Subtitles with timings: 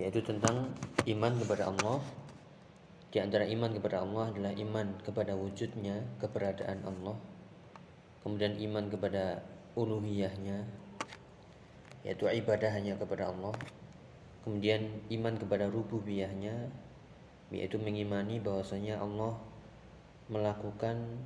[0.00, 0.72] yaitu tentang
[1.04, 1.98] iman kepada Allah.
[3.12, 7.16] Di antara iman kepada Allah adalah iman kepada wujudnya, keberadaan Allah.
[8.24, 9.44] Kemudian iman kepada
[9.76, 10.64] uluhiyahnya,
[12.08, 13.52] yaitu ibadah hanya kepada Allah.
[14.42, 16.72] Kemudian iman kepada rububiyahnya,
[17.52, 19.36] yaitu mengimani bahwasanya Allah
[20.32, 21.20] melakukan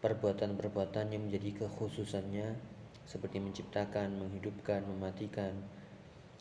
[0.00, 2.56] perbuatan-perbuatan yang menjadi kekhususannya
[3.04, 5.52] seperti menciptakan, menghidupkan, mematikan,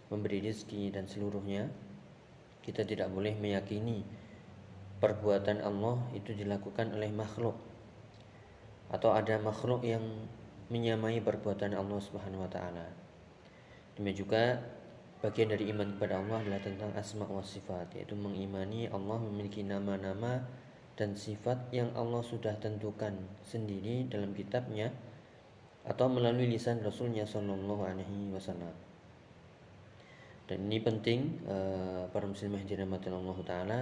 [0.09, 1.69] memberi rezeki dan seluruhnya.
[2.59, 4.03] Kita tidak boleh meyakini
[4.99, 7.55] perbuatan Allah itu dilakukan oleh makhluk
[8.91, 10.03] atau ada makhluk yang
[10.67, 12.85] menyamai perbuatan Allah Subhanahu wa taala.
[13.95, 14.43] Demikian juga
[15.23, 20.45] bagian dari iman kepada Allah adalah tentang asma wa sifat yaitu mengimani Allah memiliki nama-nama
[20.99, 24.91] dan sifat yang Allah sudah tentukan sendiri dalam kitabnya
[25.87, 28.88] atau melalui lisan Rasulnya Shallallahu Alaihi Wasallam.
[30.49, 33.79] Dan ini penting uh, para muslimah dirahmati Allah Taala.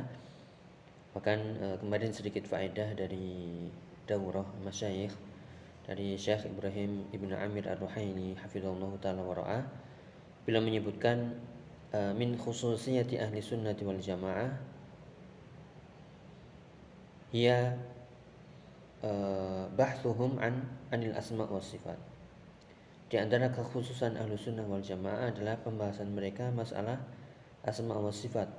[1.15, 3.71] Bahkan uh, kemarin sedikit faedah dari
[4.03, 5.15] daurah masyayikh
[5.87, 9.63] dari Syekh Ibrahim Ibn Amir Ar-Ruhaini hafizallahu taala wa ra'ah
[10.43, 11.31] bila menyebutkan
[11.95, 14.51] uh, min khususiyati ahli sunnati wal jamaah
[17.31, 17.79] hiya
[18.99, 21.95] uh, bahthuhum an anil asma wa sifat.
[23.07, 26.99] Di antara kekhususan ahlu sunnah wal jamaah adalah pembahasan mereka masalah
[27.63, 28.51] asma wa sifat.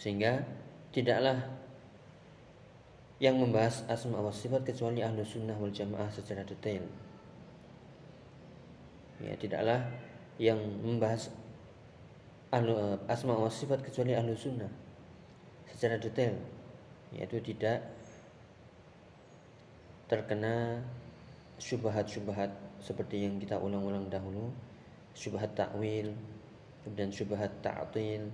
[0.00, 0.40] Sehingga
[0.88, 1.44] tidaklah
[3.20, 6.84] yang membahas asma wa sifat kecuali ahlu sunnah wal jamaah secara detail.
[9.20, 9.84] Ya, tidaklah
[10.40, 11.28] yang membahas
[13.10, 14.70] asma wa sifat kecuali ahlu sunnah
[15.70, 16.38] secara detail
[17.14, 17.82] yaitu tidak
[20.06, 20.82] terkena
[21.58, 22.50] syubhat-syubhat
[22.82, 24.50] seperti yang kita ulang-ulang dahulu
[25.14, 26.10] syubhat takwil
[26.82, 28.28] kemudian syubhat ta'til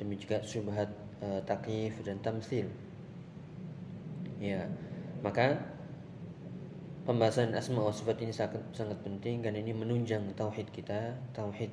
[0.00, 0.90] demi juga syubhat
[1.22, 2.66] e, takyif dan tamsil
[4.42, 4.66] ya
[5.22, 5.60] maka
[7.04, 11.70] pembahasan asma wa sifat ini sangat sangat penting karena ini menunjang tauhid kita tauhid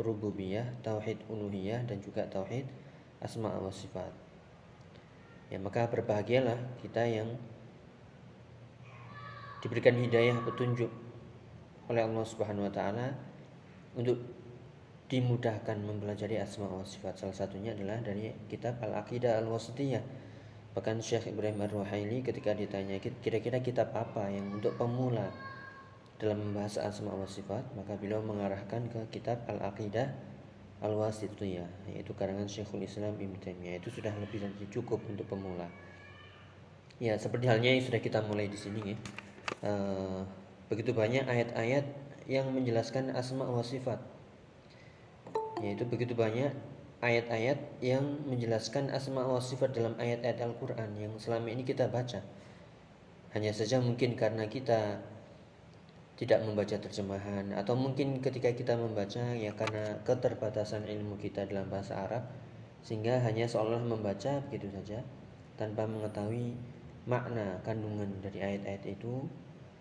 [0.00, 2.66] rububiyah tauhid uluhiyah dan juga tauhid
[3.22, 4.10] asma wa sifat.
[5.48, 7.38] Ya, maka berbahagialah kita yang
[9.62, 10.90] diberikan hidayah petunjuk
[11.86, 13.14] oleh Allah Subhanahu wa taala
[13.94, 14.18] untuk
[15.06, 17.20] dimudahkan mempelajari asma wa sifat.
[17.20, 20.02] Salah satunya adalah dari kitab Al-Aqidah Al-Wasitiyah.
[20.72, 25.28] Bahkan Syekh Ibrahim Ar-Ruhaili ketika ditanya kira-kira kitab apa yang untuk pemula
[26.16, 30.10] dalam membahas asma wa sifat, maka beliau mengarahkan ke kitab Al-Aqidah
[30.80, 35.68] Al-Wasitiyah yaitu karangan Syekhul Islam Ibnu Taimiyah itu sudah lebih dari cukup untuk pemula.
[36.98, 38.96] Ya, seperti halnya yang sudah kita mulai di sini ya.
[39.62, 40.26] Uh,
[40.66, 41.86] begitu banyak ayat-ayat
[42.26, 43.98] yang menjelaskan asma wa sifat.
[45.62, 46.50] Yaitu begitu banyak
[47.02, 52.22] ayat-ayat yang menjelaskan asma wa sifat dalam ayat-ayat Al-Qur'an yang selama ini kita baca.
[53.34, 55.02] Hanya saja mungkin karena kita
[56.22, 61.98] tidak membaca terjemahan atau mungkin ketika kita membaca ya karena keterbatasan ilmu kita dalam bahasa
[61.98, 62.22] Arab
[62.86, 65.02] sehingga hanya seolah membaca begitu saja
[65.58, 66.54] tanpa mengetahui
[67.02, 69.26] makna kandungan dari ayat-ayat itu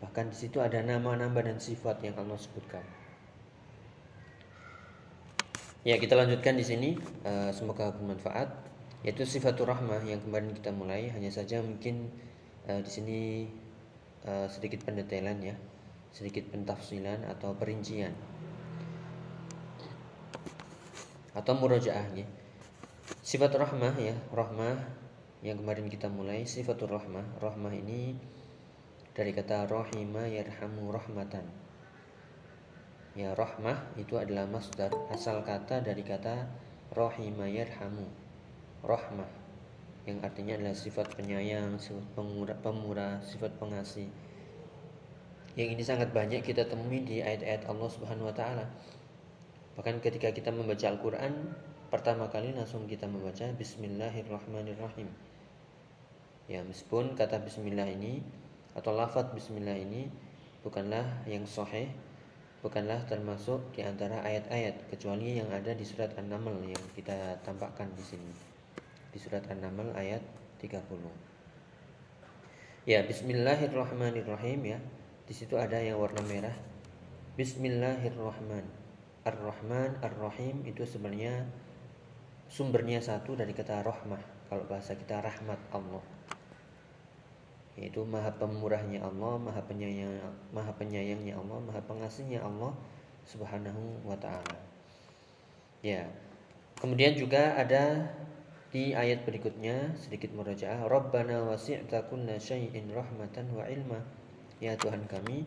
[0.01, 2.81] bahkan di situ ada nama-nama dan sifat yang Allah sebutkan.
[5.81, 6.89] Ya kita lanjutkan di sini.
[7.25, 8.49] Uh, semoga bermanfaat.
[9.01, 11.09] Yaitu sifatur rahmah yang kemarin kita mulai.
[11.09, 12.09] Hanya saja mungkin
[12.69, 13.19] uh, di sini
[14.25, 15.55] uh, sedikit pendetailan ya.
[16.13, 18.13] Sedikit pentafsilan atau perincian.
[21.33, 22.29] Atau murojaah ya.
[23.25, 25.00] Sifat rahmah ya, rahmah
[25.41, 27.41] yang kemarin kita mulai sifatul rahmah.
[27.41, 28.13] Rahmah ini
[29.17, 31.45] dari kata rahima yarhamu rahmatan.
[33.17, 36.47] Ya, rahmah itu adalah masdar asal kata dari kata
[36.93, 38.05] rahima yarhamu.
[38.85, 39.29] Rahmah
[40.05, 44.09] yang artinya adalah sifat penyayang, sifat pemurah, pemurah sifat pengasih
[45.59, 48.71] yang ini sangat banyak kita temui di ayat-ayat Allah Subhanahu wa taala.
[49.75, 51.51] Bahkan ketika kita membaca Al-Qur'an,
[51.91, 55.30] pertama kali langsung kita membaca bismillahirrahmanirrahim.
[56.51, 58.19] Ya, meskipun kata bismillah ini
[58.75, 60.11] atau lafaz bismillah ini
[60.67, 61.87] bukanlah yang sahih,
[62.59, 68.03] bukanlah termasuk di antara ayat-ayat kecuali yang ada di surat An-Naml yang kita tampakkan di
[68.03, 68.35] sini.
[69.15, 70.19] Di surat An-Naml ayat
[70.59, 70.83] 30.
[72.83, 74.83] Ya, bismillahirrahmanirrahim ya.
[75.23, 76.57] Di situ ada yang warna merah.
[77.39, 78.67] Bismillahirrahman.
[79.23, 81.47] Ar-Rahman, Ar-Rahim itu sebenarnya
[82.51, 84.51] sumbernya satu dari kata rahmah.
[84.51, 86.20] Kalau bahasa kita rahmat Allah
[87.79, 90.19] yaitu maha pemurahnya Allah, maha penyayang,
[90.51, 92.75] maha penyayangnya Allah, maha pengasihnya Allah
[93.23, 94.57] Subhanahu wa taala.
[95.79, 96.09] Ya.
[96.81, 98.11] Kemudian juga ada
[98.73, 103.99] di ayat berikutnya sedikit murojaah, Rabbana wasi'ta kunna syai'in rahmatan wa ilma.
[104.61, 105.45] Ya Tuhan kami,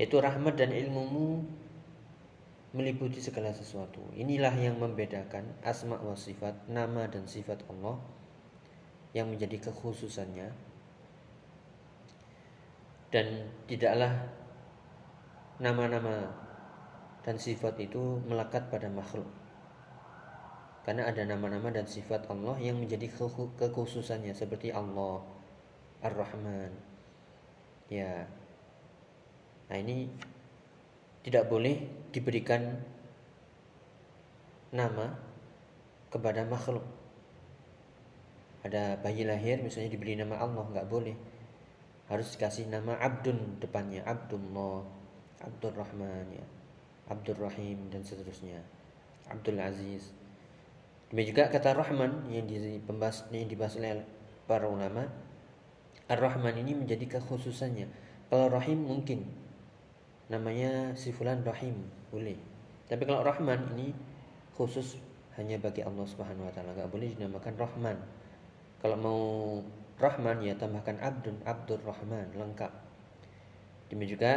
[0.00, 1.44] yaitu rahmat dan ilmumu
[2.72, 4.00] meliputi segala sesuatu.
[4.16, 8.00] Inilah yang membedakan asma wa sifat, nama dan sifat Allah
[9.12, 10.48] yang menjadi kekhususannya.
[13.12, 13.26] Dan
[13.68, 14.08] tidaklah
[15.60, 16.32] nama-nama
[17.22, 19.28] dan sifat itu melekat pada makhluk.
[20.82, 23.06] Karena ada nama-nama dan sifat Allah yang menjadi
[23.60, 25.22] kekhususannya seperti Allah
[26.02, 26.72] Ar-Rahman.
[27.86, 28.26] Ya.
[29.70, 30.10] Nah ini
[31.22, 32.82] tidak boleh diberikan
[34.74, 35.14] nama
[36.10, 36.82] kepada makhluk
[38.62, 41.14] ada bayi lahir misalnya diberi nama Allah nggak boleh
[42.06, 44.86] harus dikasih nama Abdun depannya Abdullah
[45.42, 46.46] Abdul Rahman ya
[47.10, 48.62] Abdul Rahim dan seterusnya
[49.26, 50.14] Abdul Aziz
[51.12, 54.00] Demikian juga kata Rahman yang dibahas, yang dibahas oleh
[54.48, 55.04] para ulama.
[56.08, 57.84] Ar-Rahman ini menjadi kekhususannya.
[58.32, 59.28] Kalau Rahim mungkin
[60.32, 62.40] namanya si fulan Rahim boleh.
[62.88, 63.92] Tapi kalau Rahman ini
[64.56, 64.96] khusus
[65.36, 67.96] hanya bagi Allah Subhanahu wa taala, nggak boleh dinamakan Rahman.
[68.82, 69.22] Kalau mau
[70.02, 72.72] Rahman ya tambahkan Abdun, Abdur Rahman lengkap.
[73.88, 74.32] Demikian juga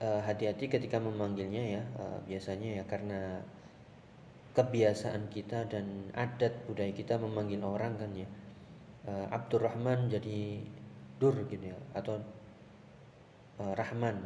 [0.00, 3.44] eh, hati-hati ketika memanggilnya ya, uh, biasanya ya karena
[4.56, 8.28] kebiasaan kita dan adat budaya kita memanggil orang kan ya.
[9.06, 10.64] Uh, Abdurrahman jadi
[11.20, 12.18] Dur gitu ya atau
[13.60, 14.16] uh, Rahman.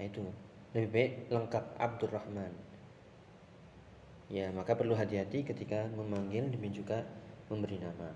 [0.00, 0.24] Nah itu.
[0.72, 2.72] Lebih baik lengkap Abdurrahman
[4.32, 7.04] ya maka perlu hati-hati ketika memanggil demi juga
[7.52, 8.08] memberi nama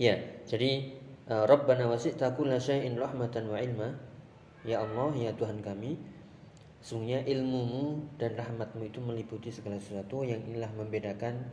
[0.00, 0.90] ya jadi
[1.30, 3.88] uh, Rabbana wasi'ta kulla syai'in rahmatan wa ilma
[4.66, 6.14] ya Allah ya Tuhan kami
[6.84, 11.48] Sungguhnya ilmumu dan rahmatmu itu meliputi segala sesuatu yang inilah membedakan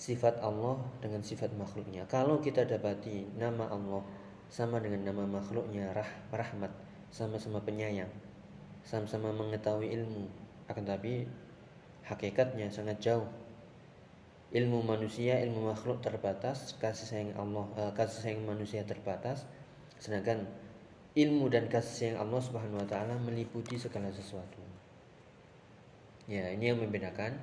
[0.00, 2.08] sifat Allah dengan sifat makhluknya.
[2.08, 4.00] Kalau kita dapati nama Allah
[4.48, 6.72] sama dengan nama makhluknya rah, rahmat,
[7.12, 8.08] sama-sama penyayang,
[8.80, 10.32] sama-sama mengetahui ilmu,
[10.72, 11.28] akan tapi
[12.08, 13.28] hakikatnya sangat jauh.
[14.52, 19.48] Ilmu manusia, ilmu makhluk terbatas, kasih sayang Allah, uh, kasih sayang manusia terbatas,
[19.96, 20.44] sedangkan
[21.16, 24.60] ilmu dan kasih sayang Allah Subhanahu wa taala meliputi segala sesuatu.
[26.28, 27.40] Ya, ini yang membedakan.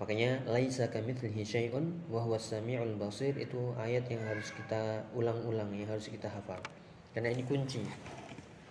[0.00, 5.86] Makanya laisa kamitslihi syai'un wa huwas samiul basir itu ayat yang harus kita ulang-ulang, yang
[5.92, 6.58] harus kita hafal.
[7.14, 7.84] Karena ini kunci.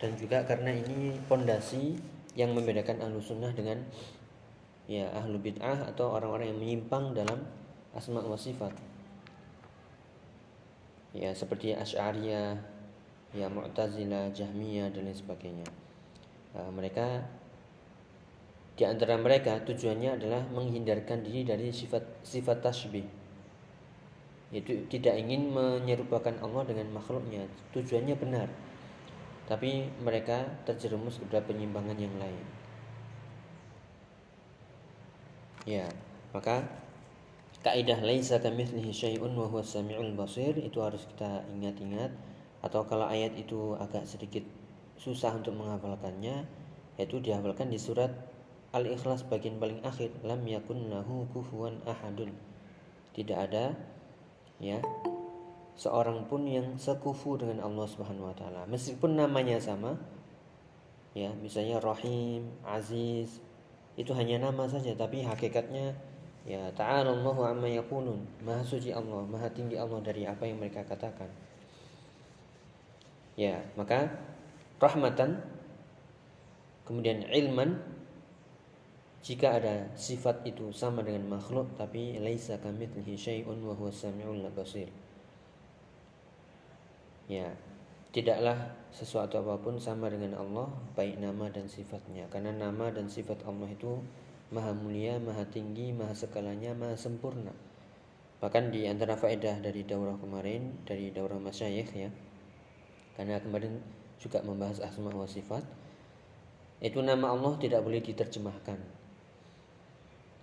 [0.02, 1.96] Dan juga karena ini pondasi
[2.36, 3.80] yang membedakan ahlu sunnah dengan
[4.91, 7.39] ya ahlu bid'ah atau orang-orang yang menyimpang dalam
[7.95, 8.75] asma wa sifat.
[11.15, 12.59] Ya, seperti Asy'ariyah,
[13.31, 15.67] ya Mu'tazilah, Jahmiyah dan lain sebagainya.
[16.51, 17.23] Uh, mereka
[18.75, 23.07] di antara mereka tujuannya adalah menghindarkan diri dari sifat sifat tasbih.
[24.51, 27.47] Yaitu tidak ingin menyerupakan Allah dengan makhluknya.
[27.71, 28.47] Tujuannya benar.
[29.47, 32.61] Tapi mereka terjerumus kepada penyimpangan yang lain.
[35.69, 35.86] Ya,
[36.34, 36.66] maka
[37.62, 42.10] kaidah laisa kamitslihi syai'un wa huwas samiul basir itu harus kita ingat-ingat.
[42.62, 44.46] Atau kalau ayat itu agak sedikit
[45.02, 46.46] susah untuk menghafalkannya
[47.00, 48.13] yaitu dihafalkan di surat
[48.72, 52.32] Al-Ikhlas bagian paling akhir lam yakun lahu kufuwan ahadun.
[53.12, 53.75] Tidak ada
[54.62, 54.80] ya
[55.75, 58.63] seorang pun yang sekufu dengan Allah Subhanahu wa taala.
[58.72, 60.00] Meskipun namanya sama
[61.12, 63.44] ya misalnya Rahim Aziz
[64.01, 65.93] itu hanya nama saja tapi hakikatnya
[66.43, 70.81] ya ta'ala Allahu amma yaqulun maha suci Allah maha tinggi Allah dari apa yang mereka
[70.81, 71.29] katakan
[73.39, 74.12] Ya, maka
[74.77, 75.39] rahmatan
[76.84, 77.79] kemudian ilman
[79.24, 84.89] jika ada sifat itu sama dengan makhluk tapi laisa kamitslihi syai'un wa huwas samiul basir.
[87.31, 87.55] Ya,
[88.12, 90.67] tidaklah sesuatu apa pun sama dengan Allah
[91.00, 92.27] baik nama dan sifatnya.
[92.27, 94.03] Karena nama dan sifat Allah itu
[94.51, 97.55] maha mulia, maha tinggi, maha segalanya, maha sempurna.
[98.43, 102.10] Bahkan di antara faedah dari daurah kemarin dari daurah masyayikh ya,
[103.15, 103.79] karena kemarin
[104.19, 105.63] juga membahas asma wa sifat
[106.81, 108.81] itu nama Allah tidak boleh diterjemahkan.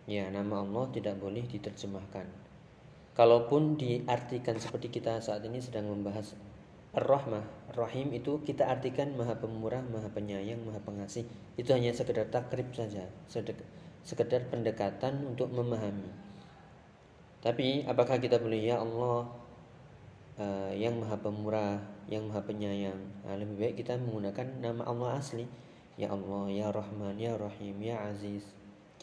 [0.08, 2.48] Ya nama Allah tidak boleh diterjemahkan.
[3.18, 6.38] Kalaupun diartikan seperti kita saat ini sedang membahas
[6.96, 11.28] Ar-Rahmah, Rahim itu kita artikan Maha Pemurah, Maha Penyayang, Maha Pengasih.
[11.60, 13.04] Itu hanya sekedar takrib saja,
[14.04, 16.08] sekedar pendekatan untuk memahami.
[17.44, 19.28] Tapi apakah kita boleh ya Allah
[20.40, 21.76] uh, yang Maha Pemurah,
[22.08, 22.98] yang Maha Penyayang.
[23.28, 25.44] Nah, lebih baik kita menggunakan nama Allah asli
[25.98, 28.46] ya Allah ya Rahman ya Rahim ya Aziz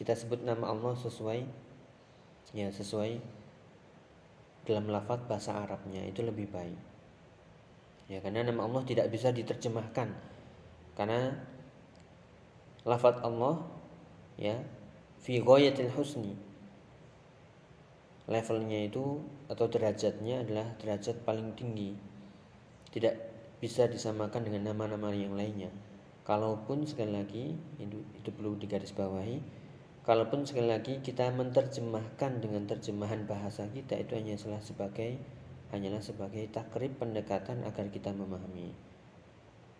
[0.00, 1.44] kita sebut nama Allah sesuai
[2.56, 3.20] ya sesuai
[4.64, 6.95] dalam lafaz bahasa Arabnya itu lebih baik
[8.06, 10.14] ya karena nama Allah tidak bisa diterjemahkan.
[10.96, 11.34] Karena
[12.86, 13.62] lafaz Allah
[14.38, 14.56] ya
[15.22, 16.34] fi ghayatil husni.
[18.26, 21.94] Levelnya itu atau derajatnya adalah derajat paling tinggi.
[22.90, 23.14] Tidak
[23.62, 25.70] bisa disamakan dengan nama-nama yang lainnya.
[26.26, 29.66] Kalaupun sekali lagi itu, itu perlu digarisbawahi
[30.06, 35.18] kalaupun sekali lagi kita menerjemahkan dengan terjemahan bahasa kita itu hanya salah sebagai
[35.74, 38.70] hanyalah sebagai takrib pendekatan agar kita memahami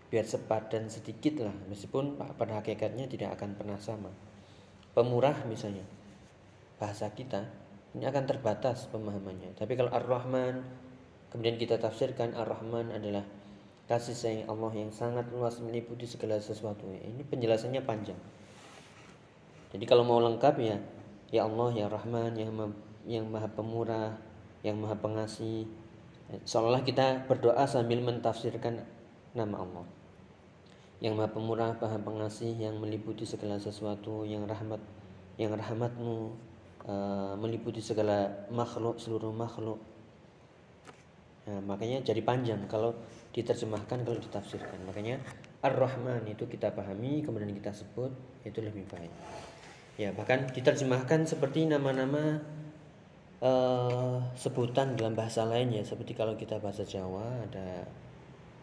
[0.06, 4.10] biar sepadan sedikit lah meskipun pada hakikatnya tidak akan pernah sama
[4.94, 5.82] pemurah misalnya
[6.78, 7.66] bahasa kita
[7.96, 9.56] ini akan terbatas pemahamannya.
[9.56, 10.60] Tapi kalau Ar-Rahman
[11.32, 13.24] kemudian kita tafsirkan Ar-Rahman adalah
[13.88, 16.84] kasih sayang Allah yang sangat luas meliputi segala sesuatu.
[16.92, 18.20] Ini penjelasannya panjang.
[19.72, 20.76] Jadi kalau mau lengkap ya
[21.32, 22.52] ya Allah ya Rahman yang
[23.08, 24.12] yang Maha Pemurah,
[24.66, 25.70] yang Maha Pengasih.
[26.42, 28.82] Seolah kita berdoa sambil mentafsirkan
[29.38, 29.86] nama Allah.
[30.98, 34.82] Yang Maha Pemurah, Maha Pengasih, yang meliputi segala sesuatu, yang rahmat,
[35.38, 36.34] yang rahmatmu
[36.86, 39.82] Eh, meliputi segala makhluk seluruh makhluk
[41.42, 42.94] nah, makanya jadi panjang kalau
[43.34, 45.18] diterjemahkan kalau ditafsirkan makanya
[45.66, 48.14] ar-rahman itu kita pahami kemudian kita sebut
[48.46, 49.10] itu lebih baik
[49.98, 52.38] ya bahkan diterjemahkan seperti nama-nama
[53.40, 57.84] uh, sebutan dalam bahasa lainnya seperti kalau kita bahasa Jawa ada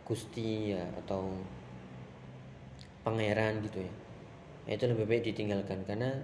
[0.03, 1.31] Gusti ya atau
[3.03, 3.93] pangeran gitu ya.
[4.63, 6.23] Itu lebih baik ditinggalkan karena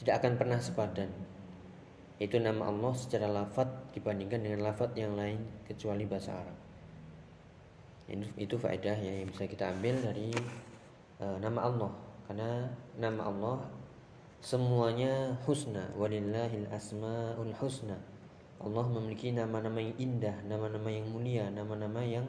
[0.00, 1.10] tidak akan pernah sepadan.
[2.16, 6.58] Itu nama Allah secara lafat dibandingkan dengan lafat yang lain kecuali bahasa Arab.
[8.04, 10.30] Itu, itu faedah ya yang bisa kita ambil dari
[11.20, 11.92] uh, nama Allah.
[12.24, 12.64] Karena
[12.96, 13.56] nama Allah
[14.44, 17.96] semuanya husna walillahil asmaul husna.
[18.60, 22.28] Allah memiliki nama-nama yang indah nama-nama yang mulia nama-nama yang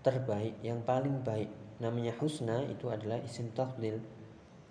[0.00, 1.52] terbaik yang paling baik.
[1.84, 4.00] Namanya husna itu adalah isim tafdil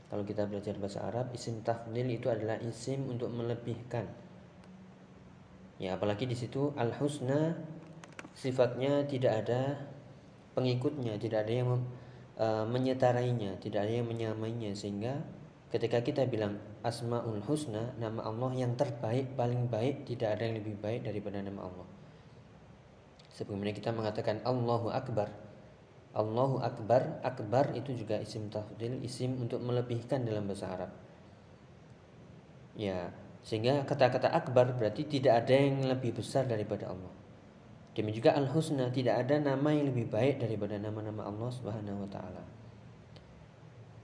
[0.09, 4.09] kalau kita belajar bahasa Arab, isim tafdil itu adalah isim untuk melebihkan.
[5.77, 7.53] Ya, apalagi di situ al-husna
[8.33, 9.77] sifatnya tidak ada
[10.57, 11.69] pengikutnya, tidak ada yang
[12.41, 15.21] uh, menyetarainya, tidak ada yang menyamainya sehingga
[15.69, 20.75] ketika kita bilang asmaul husna, nama Allah yang terbaik, paling baik, tidak ada yang lebih
[20.77, 21.87] baik daripada nama Allah.
[23.33, 25.31] Sebagaimana kita mengatakan Allahu akbar,
[26.09, 30.91] Allahu Akbar Akbar itu juga isim tafdil Isim untuk melebihkan dalam bahasa Arab
[32.73, 33.13] Ya
[33.45, 37.13] Sehingga kata-kata akbar berarti tidak ada yang lebih besar daripada Allah
[37.93, 42.43] Demikian juga Al-Husna Tidak ada nama yang lebih baik daripada nama-nama Allah Subhanahu Wa Taala.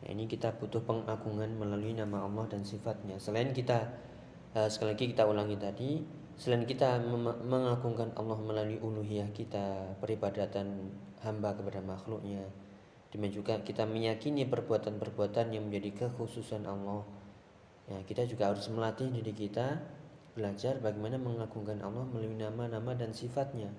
[0.06, 3.18] Ya, ini kita butuh pengagungan melalui nama Allah dan sifatnya.
[3.18, 3.90] Selain kita
[4.54, 6.06] uh, Sekali lagi kita ulangi tadi
[6.38, 7.02] Selain kita
[7.48, 10.94] mengagungkan Allah melalui uluhiyah kita Peribadatan
[11.26, 12.46] hamba kepada makhluknya
[13.10, 17.02] Demikian juga kita meyakini perbuatan-perbuatan yang menjadi kekhususan Allah.
[17.90, 19.82] Ya, Kita juga harus melatih diri kita
[20.38, 23.74] Belajar bagaimana mengagungkan Allah melalui nama-nama dan sifatnya.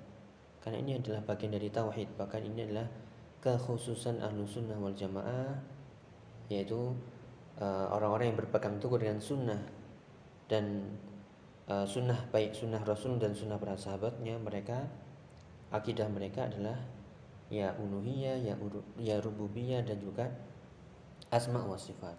[0.59, 2.88] Karena ini adalah bagian dari tauhid Bahkan ini adalah
[3.45, 5.75] kekhususan ahlu sunnah wal jamaah
[6.46, 6.94] Yaitu
[7.58, 9.60] uh, orang-orang yang berpegang teguh dengan sunnah
[10.46, 10.94] Dan
[11.66, 14.86] uh, sunnah baik sunnah Rasul dan sunnah para sahabatnya mereka
[15.74, 16.78] akidah mereka adalah
[17.50, 18.54] ya uluhiyah, ya
[18.98, 20.30] ya rububiyah dan juga
[21.30, 22.14] asma wa sifat.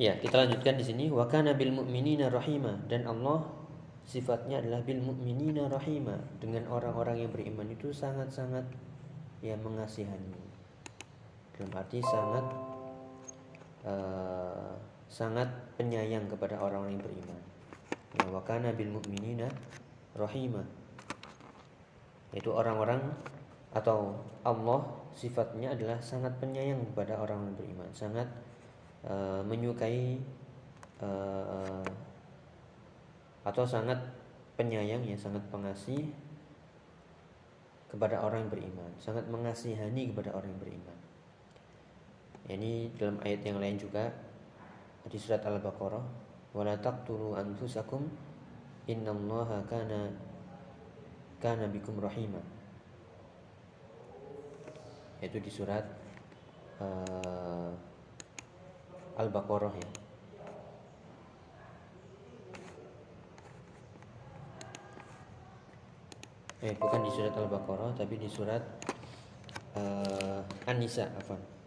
[0.00, 3.44] Ya, kita lanjutkan di sini wa kana bil mu'minina rahima dan Allah
[4.08, 8.64] sifatnya adalah bil mu'minina rahima dengan orang-orang yang beriman itu sangat-sangat
[9.44, 10.40] ya mengasihani.
[11.52, 12.69] Dalam arti sangat
[13.86, 14.74] uh,
[15.10, 17.42] sangat penyayang kepada orang-orang yang beriman.
[18.18, 19.46] Ya, wa kana bil mu'minina
[20.18, 20.62] rahima.
[22.34, 23.10] Itu orang-orang
[23.70, 24.82] atau Allah
[25.14, 28.26] sifatnya adalah sangat penyayang kepada orang yang beriman, sangat
[29.06, 30.18] uh, menyukai
[31.02, 31.86] uh,
[33.46, 33.98] atau sangat
[34.58, 36.12] penyayang ya, sangat pengasih
[37.90, 40.99] kepada orang yang beriman, sangat mengasihani kepada orang yang beriman.
[42.50, 44.10] Ini dalam ayat yang lain juga
[45.06, 46.02] di surat Al-Baqarah,
[46.50, 48.10] "Wala taqtulu anfusakum
[48.90, 50.10] innallaha kana
[51.38, 52.60] kana bikum rahimah."
[55.20, 55.84] yaitu di surat
[56.80, 57.72] uh,
[59.20, 59.90] Al-Baqarah ya.
[66.60, 68.64] Eh bukan di surat Al-Baqarah tapi di surat
[69.76, 71.59] uh, An-Nisa apa?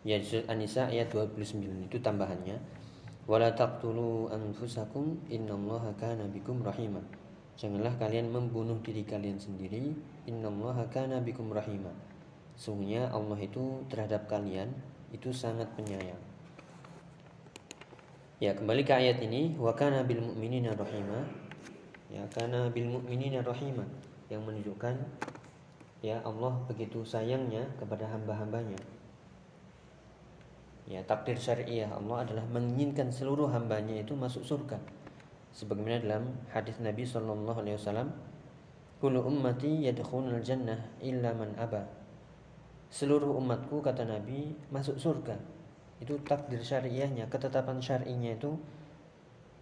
[0.00, 0.16] Ya
[0.48, 2.56] An-Nisa ayat 29 itu tambahannya.
[3.28, 7.04] Wala taqtulu anfusakum innallaha kana bikum rahima.
[7.60, 9.92] Janganlah kalian membunuh diri kalian sendiri.
[10.24, 11.92] Innallaha kana bikum rahima.
[12.56, 14.72] Sungguhnya Allah itu terhadap kalian
[15.12, 16.20] itu sangat penyayang.
[18.40, 21.28] Ya, kembali ke ayat ini, wa kana bil mu'minina rahima.
[22.08, 23.84] Ya, kana bil mu'minina rahima
[24.32, 24.96] yang menunjukkan
[26.00, 28.78] ya Allah begitu sayangnya kepada hamba-hambanya
[30.90, 34.74] ya takdir syariah Allah adalah menginginkan seluruh hambanya itu masuk surga.
[35.54, 38.10] Sebagaimana dalam hadis Nabi Shallallahu Alaihi Wasallam
[38.98, 41.86] kullu ummati yadkhulul jannah illa man aba.
[42.90, 45.38] Seluruh umatku kata Nabi masuk surga.
[46.02, 48.58] Itu takdir syariahnya ketetapan syar'inya itu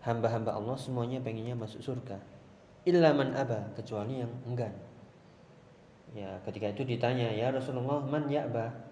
[0.00, 2.16] hamba-hamba Allah semuanya pengennya masuk surga.
[2.88, 4.72] Illa man aba kecuali yang enggan.
[6.16, 8.87] Ya ketika itu ditanya ya Rasulullah man ya'ba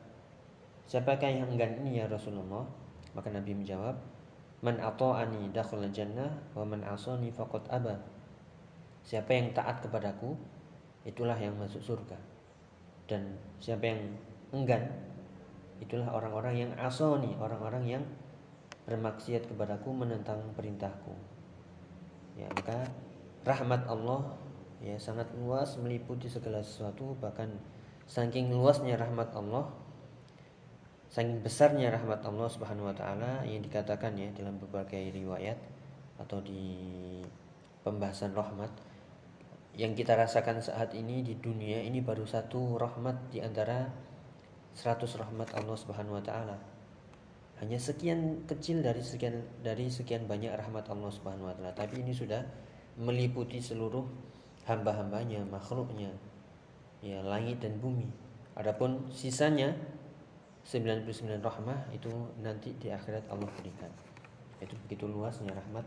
[0.87, 2.63] Siapakah yang enggan ini ya Rasulullah?
[3.11, 3.99] Maka Nabi menjawab,
[4.63, 7.99] Man ata'ani dakhul jannah wa man asani faqad aba.
[9.03, 10.39] Siapa yang taat kepadaku,
[11.03, 12.19] itulah yang masuk surga.
[13.07, 14.03] Dan siapa yang
[14.55, 14.83] enggan,
[15.83, 18.03] itulah orang-orang yang asani, orang-orang yang
[18.87, 21.15] bermaksiat kepadaku menentang perintahku.
[22.39, 22.87] Ya, maka
[23.43, 24.39] rahmat Allah
[24.83, 27.49] ya sangat luas meliputi segala sesuatu bahkan
[28.05, 29.73] saking luasnya rahmat Allah
[31.11, 35.57] saking besarnya rahmat Allah Subhanahu wa taala yang dikatakan ya dalam berbagai riwayat
[36.19, 37.23] atau di
[37.87, 38.73] pembahasan rahmat
[39.77, 43.85] yang kita rasakan saat ini di dunia ini baru satu rahmat di antara
[44.73, 46.57] 100 rahmat Allah Subhanahu wa taala.
[47.61, 52.13] Hanya sekian kecil dari sekian dari sekian banyak rahmat Allah Subhanahu wa taala, tapi ini
[52.13, 52.41] sudah
[52.97, 54.05] meliputi seluruh
[54.65, 56.13] hamba-hambanya, makhluknya,
[57.01, 58.09] ya langit dan bumi.
[58.57, 59.77] Adapun sisanya
[60.67, 62.11] 99 rahmah itu
[62.43, 63.87] nanti di akhirat Allah berikan.
[64.59, 65.87] Itu begitu luasnya rahmat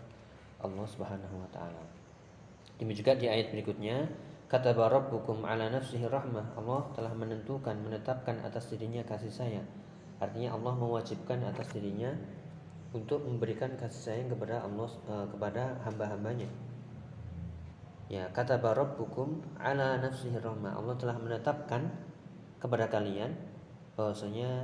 [0.63, 1.83] Allah Subhanahu wa taala.
[2.79, 4.07] Demikian juga di ayat berikutnya,
[4.47, 6.55] kata rabbukum ala nafsihi rahmah.
[6.55, 9.67] Allah telah menentukan, menetapkan atas dirinya kasih sayang.
[10.23, 12.15] Artinya Allah mewajibkan atas dirinya
[12.95, 16.47] untuk memberikan kasih sayang kepada Allah uh, kepada hamba-hambanya.
[18.07, 20.79] Ya, kata rabbukum ala nafsihi rahmah.
[20.79, 21.91] Allah telah menetapkan
[22.63, 23.48] kepada kalian
[23.99, 24.63] bahwasanya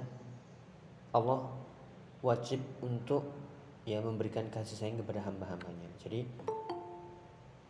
[1.11, 1.43] Allah
[2.23, 3.35] wajib untuk
[3.83, 5.91] ya memberikan kasih sayang kepada hamba-hambanya.
[5.99, 6.23] Jadi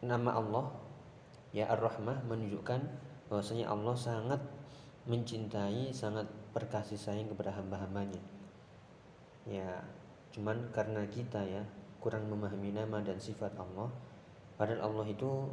[0.05, 0.69] nama Allah
[1.49, 2.85] ya Ar-Rahmah menunjukkan
[3.33, 4.41] bahwasanya Allah sangat
[5.09, 8.21] mencintai, sangat berkasih sayang kepada hamba-hambanya.
[9.49, 9.81] Ya,
[10.37, 11.65] cuman karena kita ya
[11.97, 13.89] kurang memahami nama dan sifat Allah,
[14.61, 15.49] padahal Allah itu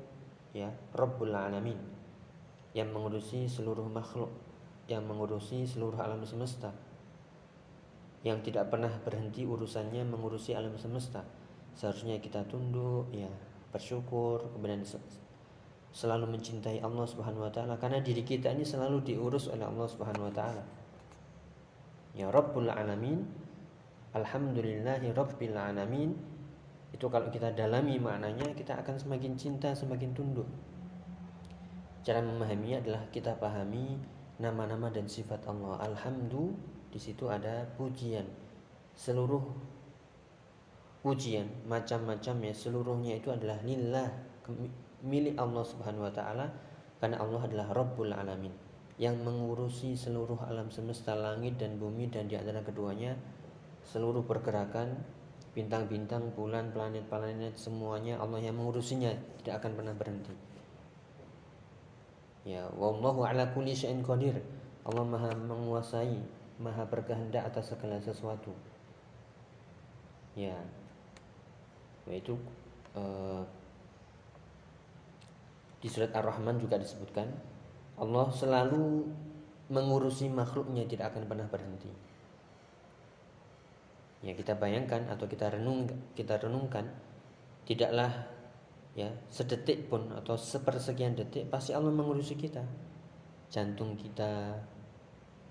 [0.52, 1.80] ya Rabbul Alamin
[2.76, 4.28] yang mengurusi seluruh makhluk
[4.92, 6.70] yang mengurusi seluruh alam semesta
[8.22, 11.26] yang tidak pernah berhenti urusannya mengurusi alam semesta.
[11.74, 13.26] Seharusnya kita tunduk ya
[13.74, 14.84] bersyukur kemudian
[15.92, 20.30] selalu mencintai Allah Subhanahu wa taala karena diri kita ini selalu diurus oleh Allah Subhanahu
[20.30, 20.64] wa taala.
[22.14, 23.26] Ya Rabbul alamin
[24.14, 26.14] alhamdulillahi rabbil alamin.
[26.92, 30.46] Itu kalau kita dalami maknanya kita akan semakin cinta semakin tunduk.
[32.04, 33.96] Cara memahaminya adalah kita pahami
[34.42, 35.78] nama-nama dan sifat Allah.
[35.86, 38.26] Alhamdulillah di situ ada pujian.
[38.92, 39.40] Seluruh
[41.02, 44.06] pujian macam-macam ya seluruhnya itu adalah lillah
[45.02, 46.46] milik Allah Subhanahu wa taala
[47.02, 48.54] karena Allah adalah Rabbul alamin
[49.02, 53.18] yang mengurusi seluruh alam semesta langit dan bumi dan di antara keduanya
[53.82, 55.02] seluruh pergerakan
[55.58, 59.10] bintang-bintang, bulan, planet-planet semuanya Allah yang mengurusinya
[59.42, 60.51] tidak akan pernah berhenti.
[62.42, 64.42] Ya, wallahu ala kulli syai'in qadir.
[64.82, 66.18] Allah Maha menguasai,
[66.58, 68.50] Maha berkehendak atas segala sesuatu.
[70.34, 70.58] Ya.
[72.10, 72.34] Yaitu
[72.98, 73.46] uh,
[75.78, 77.30] di surat Ar-Rahman juga disebutkan
[77.98, 79.06] Allah selalu
[79.70, 81.90] mengurusi makhluknya tidak akan pernah berhenti.
[84.22, 86.86] Ya kita bayangkan atau kita renung kita renungkan
[87.66, 88.31] tidaklah
[88.92, 92.60] ya sedetik pun atau sepersekian detik pasti Allah mengurusi kita.
[93.48, 94.60] Jantung kita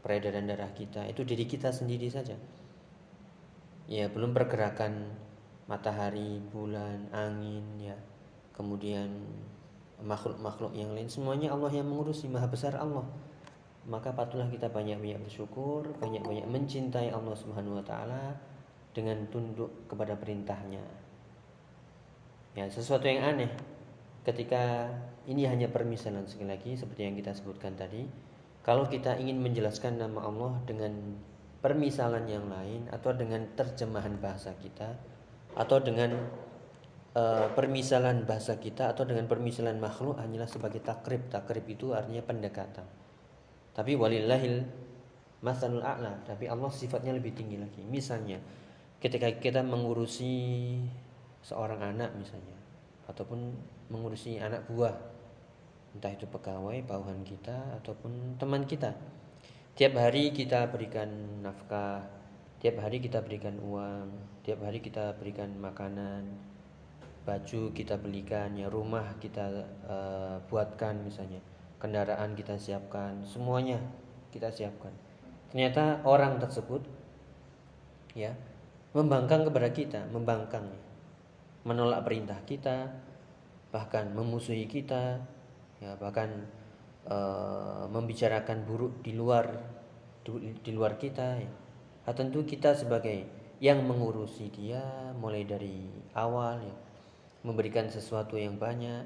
[0.02, 2.38] peredaran darah kita itu diri kita sendiri saja.
[3.90, 5.10] Ya belum pergerakan
[5.66, 7.98] matahari bulan angin ya.
[8.54, 9.10] Kemudian
[10.02, 13.06] makhluk-makhluk yang lain semuanya Allah yang mengurusi maha besar Allah.
[13.82, 18.38] Maka patutlah kita banyak-banyak bersyukur banyak-banyak mencintai Allah Subhanahu wa taala
[18.94, 21.01] dengan tunduk kepada perintahnya
[22.58, 23.52] ya sesuatu yang aneh
[24.28, 24.92] ketika
[25.26, 28.06] ini hanya permisalan sekali lagi seperti yang kita sebutkan tadi
[28.62, 30.94] kalau kita ingin menjelaskan nama Allah dengan
[31.62, 34.98] permisalan yang lain atau dengan terjemahan bahasa kita
[35.58, 36.14] atau dengan
[37.18, 41.30] uh, permisalan bahasa kita atau dengan permisalan makhluk hanyalah sebagai takrib.
[41.30, 42.86] Takrib itu artinya pendekatan.
[43.72, 44.68] Tapi walillahil
[45.42, 47.82] masalul a'la, tapi Allah sifatnya lebih tinggi lagi.
[47.88, 48.38] Misalnya
[49.00, 50.78] ketika kita mengurusi
[51.42, 52.58] seorang anak misalnya
[53.10, 53.54] ataupun
[53.92, 54.96] mengurusi anak buah.
[55.92, 58.96] Entah itu pegawai bawahan kita ataupun teman kita.
[59.76, 61.10] Tiap hari kita berikan
[61.44, 62.22] nafkah
[62.62, 64.14] tiap hari kita berikan uang
[64.46, 66.30] tiap hari kita berikan makanan
[67.26, 71.42] baju kita belikan ya rumah kita uh, buatkan misalnya
[71.82, 73.82] kendaraan kita siapkan semuanya
[74.30, 74.94] kita siapkan.
[75.50, 76.86] Ternyata orang tersebut
[78.14, 78.30] ya
[78.94, 80.70] membangkang kepada kita membangkang
[81.62, 82.90] menolak perintah kita
[83.72, 85.22] bahkan memusuhi kita
[85.80, 86.50] ya bahkan
[87.08, 87.18] e,
[87.88, 89.48] membicarakan buruk di luar
[90.22, 91.52] di, luar kita ya.
[92.06, 93.26] Nah, tentu kita sebagai
[93.62, 94.82] yang mengurusi dia
[95.18, 95.86] mulai dari
[96.18, 96.76] awal ya
[97.42, 99.06] memberikan sesuatu yang banyak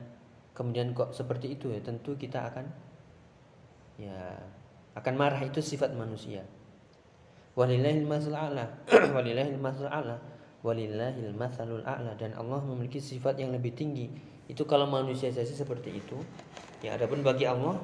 [0.55, 2.65] kemudian kok seperti itu ya tentu kita akan
[3.99, 4.39] ya
[4.95, 5.43] akan marah.
[5.43, 6.47] Itu sifat manusia.
[7.55, 8.65] Walillahil masalul a'la.
[9.15, 10.34] Walillahil masalul a'la
[10.65, 12.17] walillahil masalul a'la.
[12.17, 14.09] Dan Allah memiliki sifat yang lebih tinggi.
[14.49, 16.17] Itu kalau manusia saja seperti itu
[16.85, 17.81] ya adapun bagi Allah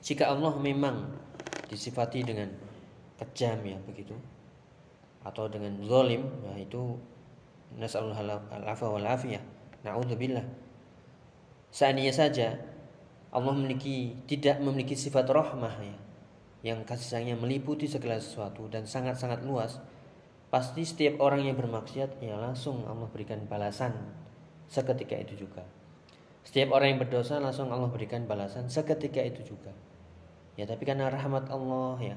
[0.00, 1.04] jika Allah memang
[1.68, 2.48] disifati dengan
[3.20, 4.16] kejam ya begitu
[5.20, 6.96] atau dengan zalim ya itu
[7.76, 9.42] nasallahu al-afwa wal afiyah
[9.84, 10.46] naudzubillah.
[11.68, 12.56] Seandainya saja
[13.34, 15.96] Allah memiliki tidak memiliki sifat rahmah ya
[16.72, 19.78] yang kasih sayangnya meliputi segala sesuatu dan sangat-sangat luas,
[20.56, 23.92] pasti setiap orang yang bermaksiat ya langsung Allah berikan balasan
[24.72, 25.68] seketika itu juga.
[26.48, 29.76] Setiap orang yang berdosa langsung Allah berikan balasan seketika itu juga.
[30.56, 32.16] Ya tapi karena rahmat Allah ya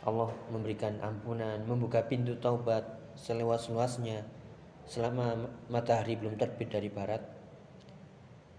[0.00, 2.88] Allah memberikan ampunan, membuka pintu taubat
[3.20, 4.24] seluas-luasnya
[4.88, 7.20] selama matahari belum terbit dari barat.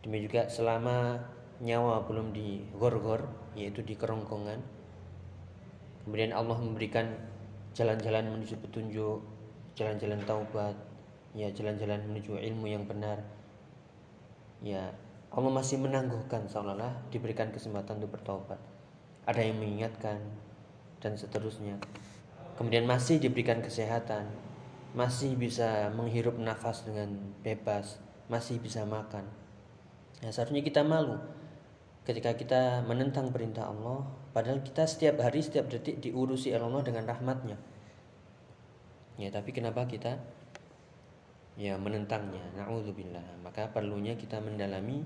[0.05, 1.17] Demi juga selama
[1.65, 3.25] nyawa belum digor-gor
[3.57, 4.61] yaitu di kerongkongan
[6.05, 7.17] Kemudian Allah memberikan
[7.75, 9.19] jalan-jalan menuju petunjuk,
[9.75, 10.75] jalan-jalan taubat,
[11.35, 13.19] ya jalan-jalan menuju ilmu yang benar.
[14.63, 14.95] Ya,
[15.35, 18.57] Allah masih menangguhkan seolah-olah diberikan kesempatan untuk bertobat.
[19.27, 20.23] Ada yang mengingatkan
[21.03, 21.75] dan seterusnya.
[22.55, 24.31] Kemudian masih diberikan kesehatan,
[24.95, 27.11] masih bisa menghirup nafas dengan
[27.43, 27.99] bebas,
[28.31, 29.27] masih bisa makan.
[30.23, 31.19] Ya, seharusnya kita malu
[32.05, 37.57] ketika kita menentang perintah Allah padahal kita setiap hari setiap detik diurusi Allah dengan rahmatnya.
[39.17, 40.21] Ya tapi kenapa kita
[41.57, 42.45] ya menentangnya?
[42.53, 43.41] Naudzubillah.
[43.41, 45.01] Maka perlunya kita mendalami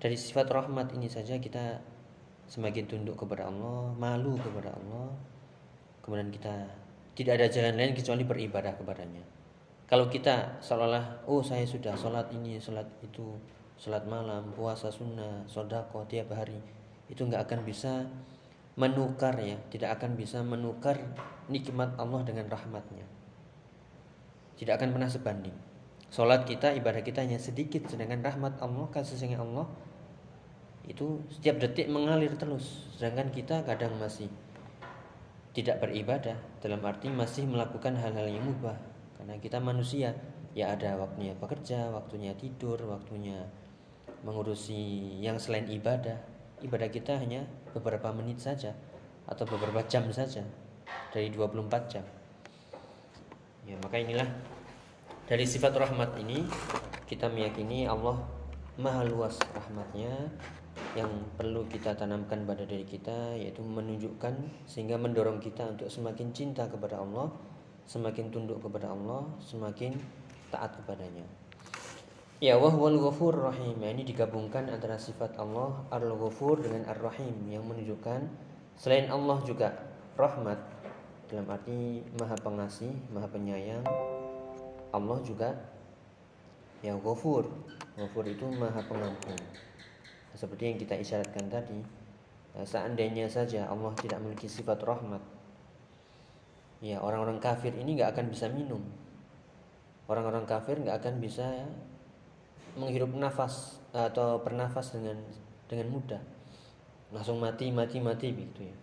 [0.00, 1.84] dari sifat rahmat ini saja kita
[2.48, 5.12] semakin tunduk kepada Allah malu kepada Allah.
[6.00, 6.64] Kemudian kita
[7.12, 9.20] tidak ada jalan lain kecuali beribadah kepadanya.
[9.84, 13.36] Kalau kita seolah-olah oh saya sudah sholat ini sholat itu
[13.78, 16.58] sholat malam, puasa sunnah, sodako tiap hari
[17.08, 18.04] itu nggak akan bisa
[18.74, 20.98] menukar ya, tidak akan bisa menukar
[21.46, 23.06] nikmat Allah dengan rahmatnya.
[24.58, 25.54] Tidak akan pernah sebanding.
[26.10, 29.66] Sholat kita, ibadah kita hanya sedikit, sedangkan rahmat Allah, kasih sayang Allah
[30.88, 32.88] itu setiap detik mengalir terus.
[32.96, 34.32] Sedangkan kita kadang masih
[35.52, 38.78] tidak beribadah dalam arti masih melakukan hal-hal yang mubah
[39.18, 40.14] karena kita manusia
[40.54, 43.42] ya ada waktunya bekerja, waktunya tidur, waktunya
[44.22, 46.18] mengurusi yang selain ibadah.
[46.58, 48.74] Ibadah kita hanya beberapa menit saja
[49.28, 50.42] atau beberapa jam saja
[51.14, 52.04] dari 24 jam.
[53.68, 54.26] Ya maka inilah
[55.28, 56.48] dari sifat rahmat ini
[57.04, 58.16] kita meyakini Allah
[58.80, 60.32] maha luas rahmatnya
[60.96, 66.64] yang perlu kita tanamkan pada diri kita yaitu menunjukkan sehingga mendorong kita untuk semakin cinta
[66.70, 67.28] kepada Allah
[67.84, 69.96] semakin tunduk kepada Allah semakin
[70.48, 71.26] taat kepadanya
[72.38, 73.82] Ya wahwal ghafur rahim.
[73.82, 78.20] Ya, Ini digabungkan antara sifat Allah Al-Ghafur dengan Ar-Rahim Yang menunjukkan
[78.78, 79.74] Selain Allah juga
[80.14, 80.54] rahmat.
[81.26, 83.82] Dalam arti maha pengasih Maha penyayang
[84.94, 85.50] Allah juga
[86.78, 87.50] Ya ghafur.
[87.98, 89.34] Ghafur itu maha pengampun.
[90.38, 91.82] Seperti yang kita isyaratkan tadi
[92.54, 95.18] ya, Seandainya saja Allah tidak memiliki sifat rahmat
[96.78, 98.78] Ya orang-orang kafir ini gak akan bisa minum.
[100.06, 101.66] Orang-orang kafir gak akan bisa
[102.76, 105.16] menghirup nafas atau bernafas dengan
[105.70, 106.22] dengan mudah.
[107.14, 108.76] Langsung mati mati mati begitu ya.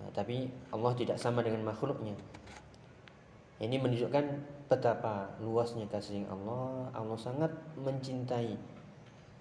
[0.00, 2.16] Nah, tapi Allah tidak sama dengan makhluknya.
[3.60, 4.24] Ini menunjukkan
[4.72, 6.88] betapa luasnya kasih Allah.
[6.96, 8.56] Allah sangat mencintai.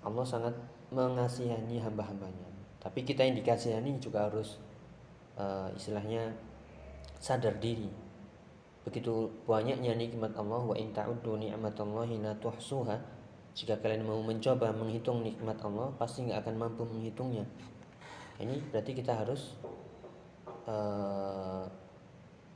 [0.04, 0.52] Allah sangat
[0.92, 2.50] mengasihani hamba-hambanya.
[2.84, 4.60] Tapi kita yang dikasihani juga harus
[5.40, 6.36] uh, istilahnya
[7.20, 7.88] sadar diri.
[8.84, 13.19] Begitu banyaknya nikmat Allah wa in ta'uddu ni'matallahi la tuhsuha
[13.60, 17.44] jika kalian mau mencoba menghitung nikmat Allah pasti nggak akan mampu menghitungnya
[18.40, 19.60] ini berarti kita harus
[20.64, 21.68] uh,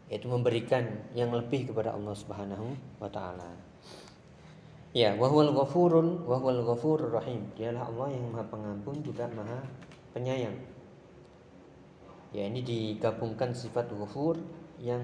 [0.07, 3.51] yaitu memberikan yang lebih kepada Allah Subhanahu wa taala.
[4.93, 7.49] Ya, wahwal ghafurul wahwal ghafurur rahim.
[7.57, 9.65] Dialah Allah yang Maha Pengampun juga Maha
[10.13, 10.53] Penyayang.
[12.29, 14.37] Ya, ini digabungkan sifat ghafur
[14.77, 15.01] yang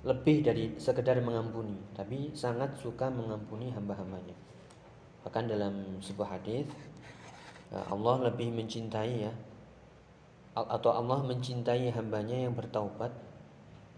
[0.00, 4.32] lebih dari sekedar mengampuni, tapi sangat suka mengampuni hamba-hambanya.
[5.20, 6.64] Bahkan dalam sebuah hadis
[7.68, 9.32] ya, Allah lebih mencintai ya
[10.56, 13.14] atau Allah mencintai hambanya yang bertaubat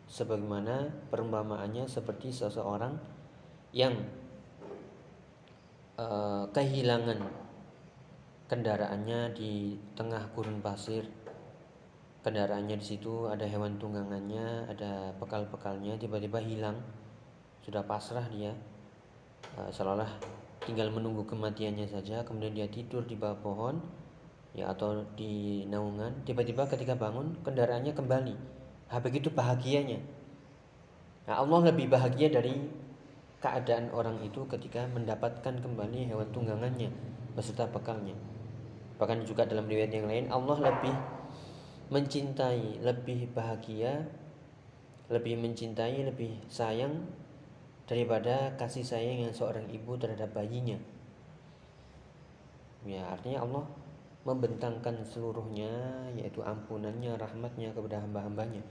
[0.05, 3.01] sebagaimana perumpamaannya seperti seseorang
[3.73, 3.97] yang
[5.97, 7.25] uh, kehilangan
[8.53, 11.09] kendaraannya di tengah gurun pasir
[12.23, 16.79] kendaraannya di situ ada hewan tunggangannya ada bekal-bekalnya tiba-tiba hilang.
[17.67, 18.55] Sudah pasrah dia.
[19.59, 20.07] Uh, seolah
[20.63, 23.77] tinggal menunggu kematiannya saja kemudian dia tidur di bawah pohon
[24.55, 26.23] ya atau di naungan.
[26.23, 28.35] Tiba-tiba ketika bangun kendaraannya kembali.
[28.93, 29.99] Nah, begitu bahagianya.
[31.27, 32.55] Nah, Allah lebih bahagia dari
[33.43, 36.93] keadaan orang itu ketika mendapatkan kembali hewan tunggangannya
[37.35, 38.15] beserta bekalnya.
[39.03, 40.95] Bahkan juga dalam riwayat yang lain Allah lebih
[41.93, 44.09] mencintai lebih bahagia
[45.13, 47.05] lebih mencintai lebih sayang
[47.85, 50.81] daripada kasih sayang yang seorang ibu terhadap bayinya.
[52.89, 53.65] Ya artinya Allah
[54.25, 55.69] membentangkan seluruhnya
[56.17, 58.65] yaitu ampunannya rahmatnya kepada hamba-hambanya.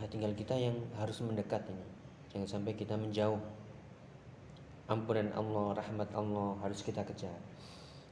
[0.00, 1.84] Nah, tinggal kita yang harus mendekat ini.
[2.32, 3.42] Jangan sampai kita menjauh.
[4.88, 7.36] Ampunan Allah rahmat Allah harus kita kejar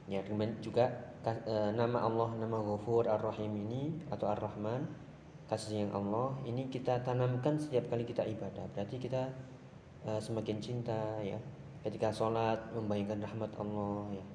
[0.07, 0.87] ya kemudian juga
[1.23, 4.87] e, nama Allah nama Ghafur Ar-Rahim ini atau Ar-Rahman
[5.51, 9.27] kasih sayang Allah ini kita tanamkan setiap kali kita ibadah berarti kita
[10.07, 11.37] e, semakin cinta ya
[11.83, 14.25] ketika sholat membayangkan rahmat Allah ya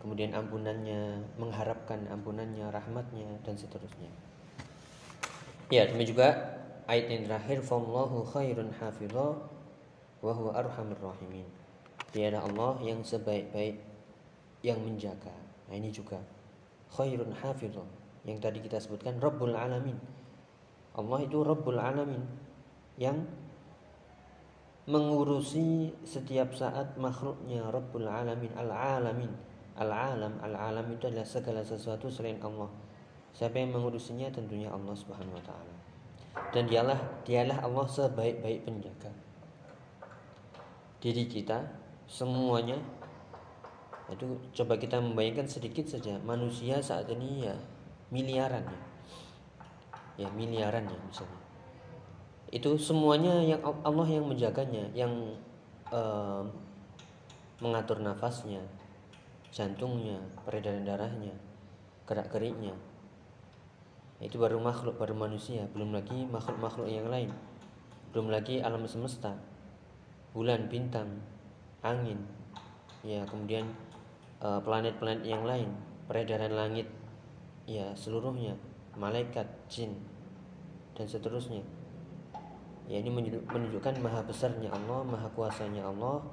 [0.00, 4.08] kemudian ampunannya, mengharapkan ampunannya, rahmatnya dan seterusnya.
[5.68, 6.28] Ya, demikian juga
[6.88, 9.38] ayat yang terakhir, "Fallahu khairun hafidha
[10.24, 11.46] wa huwa arhamur rahimin."
[12.10, 13.78] Dia Allah yang sebaik-baik
[14.60, 15.32] yang menjaga.
[15.68, 16.20] Nah, ini juga
[16.92, 17.84] khairun hafidha
[18.26, 19.96] yang tadi kita sebutkan Rabbul Alamin.
[20.96, 22.20] Allah itu Rabbul Alamin
[23.00, 23.24] yang
[24.90, 32.68] mengurusi setiap saat makhluknya Rabbul Alamin Al-Alamin Al-alam, al-alam itu adalah segala sesuatu selain Allah.
[33.32, 35.74] Siapa yang mengurusinya tentunya Allah Subhanahu wa taala.
[36.52, 39.08] Dan dialah dialah Allah sebaik-baik penjaga.
[41.00, 41.64] Diri kita
[42.04, 42.76] semuanya
[44.10, 44.26] itu
[44.62, 47.54] coba kita membayangkan sedikit saja manusia saat ini ya
[48.10, 48.80] miliaran ya.
[50.26, 51.40] Ya miliaran ya misalnya.
[52.50, 55.38] Itu semuanya yang Allah yang menjaganya, yang
[55.94, 56.42] uh,
[57.62, 58.60] mengatur nafasnya,
[59.54, 61.34] jantungnya, peredaran darahnya,
[62.10, 62.74] gerak-geriknya.
[64.18, 67.30] Itu baru makhluk, baru manusia, belum lagi makhluk-makhluk yang lain.
[68.10, 69.38] Belum lagi alam semesta,
[70.34, 71.22] bulan, bintang,
[71.80, 72.18] angin,
[73.00, 73.89] ya kemudian eh,
[74.40, 75.68] planet-planet yang lain,
[76.08, 76.88] peredaran langit,
[77.68, 78.56] ya seluruhnya,
[78.96, 79.94] malaikat, jin,
[80.96, 81.60] dan seterusnya.
[82.90, 86.24] Ya ini menunjukkan maha besarnya Allah, maha kuasanya Allah,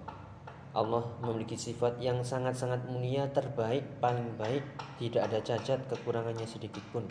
[0.74, 4.62] Allah memiliki sifat yang sangat-sangat mulia, terbaik, paling baik,
[4.98, 7.06] tidak ada cacat, kekurangannya sedikit pun.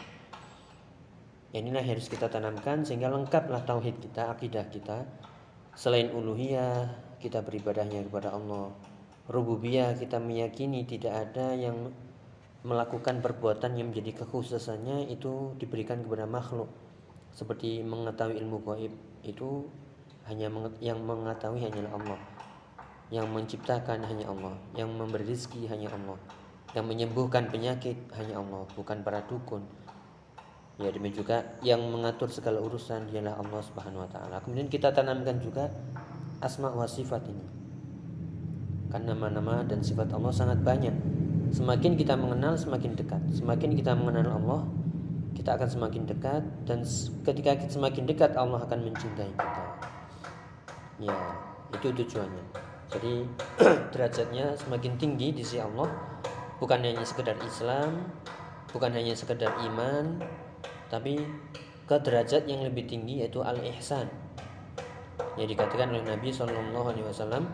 [1.54, 5.06] Inilah yang harus kita tanamkan sehingga lengkaplah tauhid kita, akidah kita.
[5.78, 6.90] Selain uluhiyah,
[7.22, 8.70] kita beribadahnya kepada Allah.
[9.26, 11.90] Rububiyah kita meyakini tidak ada yang
[12.66, 16.70] melakukan perbuatan yang menjadi kekhususannya itu diberikan kepada makhluk.
[17.34, 18.92] Seperti mengetahui ilmu gaib
[19.26, 19.66] itu
[20.26, 22.20] hanya yang mengetahui hanyalah Allah
[23.10, 26.18] yang menciptakan hanya Allah, yang memberi rezeki hanya Allah,
[26.74, 29.62] yang menyembuhkan penyakit hanya Allah, bukan para dukun.
[30.76, 34.36] Ya demikian juga yang mengatur segala urusan dialah Allah Subhanahu wa taala.
[34.44, 35.72] Kemudian kita tanamkan juga
[36.42, 37.55] asma wa sifat ini.
[38.90, 40.94] Karena nama-nama dan sifat Allah sangat banyak.
[41.54, 43.22] Semakin kita mengenal semakin dekat.
[43.30, 44.60] Semakin kita mengenal Allah,
[45.36, 46.82] kita akan semakin dekat dan
[47.22, 49.62] ketika kita semakin dekat Allah akan mencintai kita.
[50.96, 51.18] Ya,
[51.76, 52.44] itu tujuannya.
[52.90, 53.14] Jadi
[53.92, 55.90] derajatnya semakin tinggi di sisi Allah
[56.56, 58.08] bukan hanya sekedar Islam,
[58.72, 60.24] bukan hanya sekedar iman,
[60.88, 61.20] tapi
[61.86, 64.08] ke derajat yang lebih tinggi yaitu al-ihsan.
[65.36, 67.44] Yang dikatakan oleh Nabi wasallam,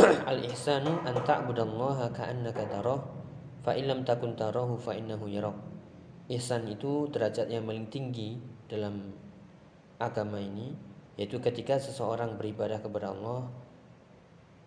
[0.30, 3.00] al-ihsanu an ta'budallaha ka'annaka tarah
[3.60, 5.56] fa illam takun tarahu fa innahu yarak.
[6.30, 8.38] ihsan itu derajat yang paling tinggi
[8.70, 9.12] dalam
[10.00, 10.72] agama ini
[11.20, 13.50] yaitu ketika seseorang beribadah kepada Allah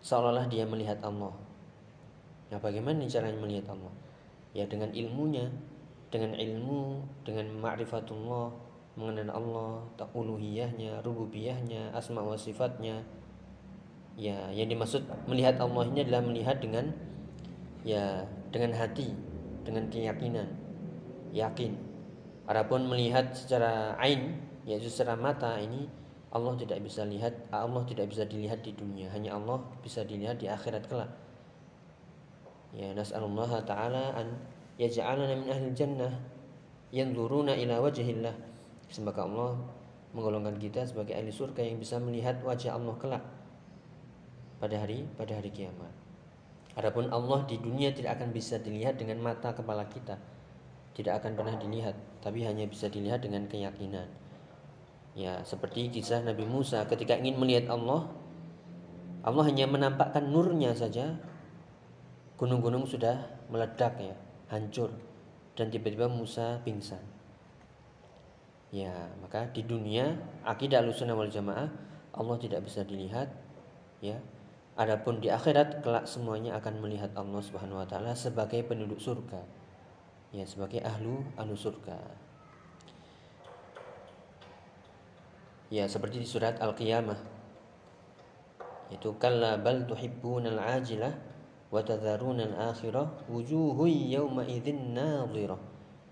[0.04, 1.32] seolah-olah dia melihat Allah.
[2.52, 3.90] Nah, bagaimana caranya melihat Allah?
[4.52, 5.50] Ya dengan ilmunya,
[6.14, 8.54] dengan ilmu, dengan ma'rifatullah,
[9.00, 9.74] mengenal Allah,
[10.14, 13.02] uluhiyahnya, rububiyahnya, asma wa sifatnya.
[14.14, 16.94] Ya, yang dimaksud melihat Allah ini adalah melihat dengan
[17.82, 18.22] ya
[18.54, 19.10] dengan hati,
[19.66, 20.46] dengan keyakinan,
[21.34, 21.74] yakin.
[22.46, 24.38] Adapun melihat secara ain,
[24.70, 25.90] yaitu secara mata ini
[26.30, 30.46] Allah tidak bisa lihat, Allah tidak bisa dilihat di dunia, hanya Allah bisa dilihat di
[30.46, 31.10] akhirat kelak.
[32.74, 34.38] Ya, nas'alullah taala an
[34.78, 36.14] yaj'alana min ahli jannah
[36.94, 38.34] yanzuruna ila wajhillah
[38.90, 39.58] Semoga Allah
[40.14, 43.24] menggolongkan kita sebagai ahli surga yang bisa melihat wajah Allah kelak
[44.64, 45.92] pada hari pada hari kiamat.
[46.80, 50.16] Adapun Allah di dunia tidak akan bisa dilihat dengan mata kepala kita.
[50.96, 54.08] Tidak akan pernah dilihat, tapi hanya bisa dilihat dengan keyakinan.
[55.20, 58.08] Ya, seperti kisah Nabi Musa ketika ingin melihat Allah,
[59.28, 61.20] Allah hanya menampakkan nurnya saja.
[62.40, 63.20] Gunung-gunung sudah
[63.52, 64.16] meledak ya,
[64.48, 64.96] hancur
[65.60, 67.04] dan tiba-tiba Musa pingsan.
[68.74, 71.70] Ya, maka di dunia akidah Ahlussunnah wal Jamaah
[72.14, 73.30] Allah tidak bisa dilihat
[74.02, 74.18] ya.
[74.74, 79.46] Adapun di akhirat kelak semuanya akan melihat Allah Subhanahu wa taala sebagai penduduk surga.
[80.34, 81.94] Ya, sebagai ahlu ahlu surga.
[85.70, 87.18] Ya, seperti di surat Al-Qiyamah.
[88.90, 91.14] Itu kalla bal tuhibbunal ajilah
[91.74, 95.58] wa tadharunal akhirah wujuhun yawma idzin nadhirah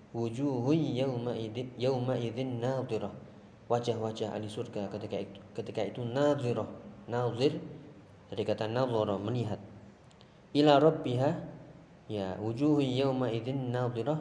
[0.09, 3.13] wujuhu yauma idzin yauma idzin nadhirah
[3.69, 6.65] wajah-wajah ahli surga ketika itu, ketika itu nadhirah
[7.05, 7.61] nadhir
[8.31, 9.59] dari kata nadhara melihat.
[10.55, 11.29] Ila rabbiha
[12.07, 14.19] ya wujuhu yauma idzin nadhirah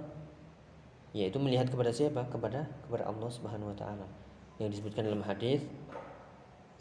[1.14, 2.26] yaitu melihat kepada siapa?
[2.26, 4.06] Kepada kepada Allah Subhanahu wa taala.
[4.58, 5.62] Yang disebutkan dalam hadis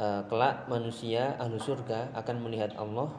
[0.01, 3.13] uh, kelak manusia ahli surga akan melihat Allah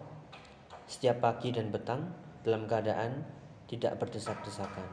[0.90, 2.10] setiap pagi dan petang
[2.42, 3.22] dalam keadaan
[3.70, 4.86] tidak berdesak-desakan.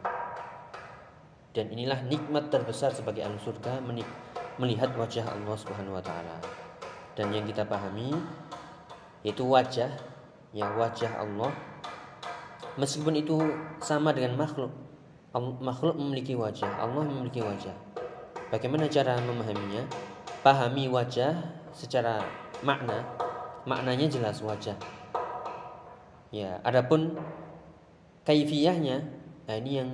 [1.57, 3.81] Dan inilah nikmat terbesar sebagai ahli surga
[4.61, 6.37] melihat wajah Allah Subhanahu wa taala.
[7.17, 8.13] Dan yang kita pahami
[9.27, 9.91] yaitu wajah
[10.55, 11.51] yang wajah Allah
[12.79, 13.35] meskipun itu
[13.83, 14.71] sama dengan makhluk.
[15.37, 17.75] Makhluk memiliki wajah, Allah memiliki wajah.
[18.47, 19.83] Bagaimana cara memahaminya?
[20.41, 21.35] Pahami wajah
[21.75, 22.23] secara
[22.63, 23.03] makna.
[23.67, 24.79] Maknanya jelas wajah.
[26.31, 27.19] Ya, adapun
[28.23, 29.03] kaifiyahnya,
[29.45, 29.89] nah ini yang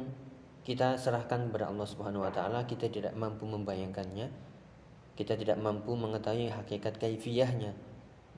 [0.63, 4.29] kita serahkan kepada Allah Subhanahu wa taala, kita tidak mampu membayangkannya,
[5.17, 7.73] kita tidak mampu mengetahui hakikat kaifiyahnya.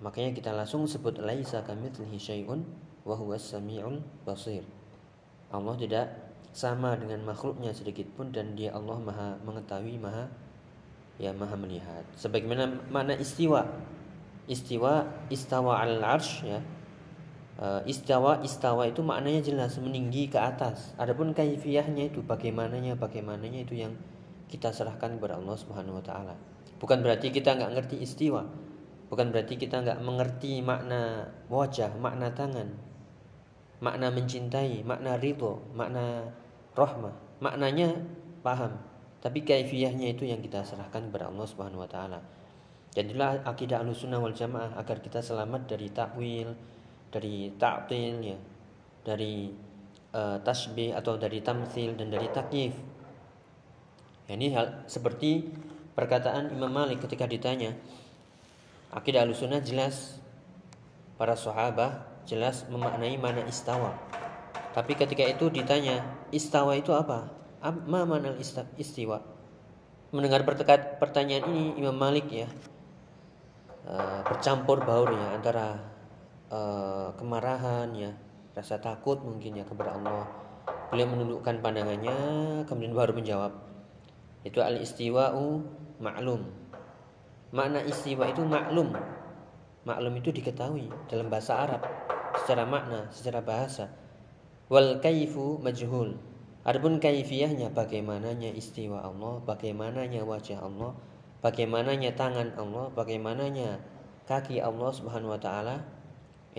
[0.03, 2.63] Makanya kita langsung sebut laisa kamitslihi syai'un
[3.07, 4.65] wa huwas samiul basir.
[5.53, 6.05] Allah tidak
[6.51, 10.27] sama dengan makhluknya sedikit pun dan dia Allah Maha mengetahui, Maha
[11.19, 12.03] ya Maha melihat.
[12.19, 13.63] Sebagaimana mana istiwa.
[14.45, 16.61] Istiwa istawa al-arsh ya
[17.59, 20.95] uh, istawa istawa itu maknanya jelas meninggi ke atas.
[20.99, 23.93] Adapun kaifiyahnya itu bagaimananya bagaimananya itu yang
[24.51, 26.35] kita serahkan kepada Allah Subhanahu wa taala.
[26.77, 28.43] Bukan berarti kita nggak ngerti istiwa.
[29.07, 32.73] Bukan berarti kita nggak mengerti makna wajah, makna tangan,
[33.79, 36.33] makna mencintai, makna ridho, makna
[36.73, 37.13] rahmah.
[37.41, 37.93] Maknanya
[38.41, 38.81] paham.
[39.21, 42.21] Tapi kaifiyahnya itu yang kita serahkan kepada Allah Subhanahu wa taala.
[42.95, 46.55] Jadilah akidah Ahlussunnah wal Jamaah agar kita selamat dari takwil,
[47.15, 48.37] dari ta'til ya
[49.05, 49.53] dari
[50.11, 52.73] uh, tasbih atau dari tamsil dan dari takyif
[54.25, 55.47] ini hal seperti
[55.93, 57.71] perkataan Imam Malik ketika ditanya
[58.95, 60.23] akidah alusunah jelas.
[61.15, 63.95] Para sahabat jelas memaknai mana istawa.
[64.75, 66.03] Tapi ketika itu ditanya
[66.35, 67.31] istawa itu apa?
[67.87, 68.35] Ma mana
[68.75, 69.23] istiwa?
[70.11, 70.43] Mendengar
[70.99, 72.47] pertanyaan ini Imam Malik ya
[73.87, 75.79] uh, bercampur baur ya antara
[76.51, 78.11] uh, kemarahan ya
[78.51, 80.27] rasa takut mungkin ya kepada Allah.
[80.91, 82.17] Beliau menundukkan pandangannya
[82.67, 83.65] kemudian baru menjawab
[84.45, 85.65] itu al istiwa'u
[85.97, 86.45] maklum
[87.55, 88.91] makna istiwa itu maklum.
[89.87, 91.87] Maklum itu diketahui dalam bahasa Arab.
[92.43, 93.87] Secara makna secara bahasa.
[94.67, 96.19] Wal kaifu majhul.
[96.67, 100.97] Adapun kaifiyahnya bagaimananya istiwa Allah bagaimananya wajah Allah
[101.45, 103.77] bagaimananya tangan Allah bagaimananya
[104.25, 105.85] kaki Allah Subhanahu wa taala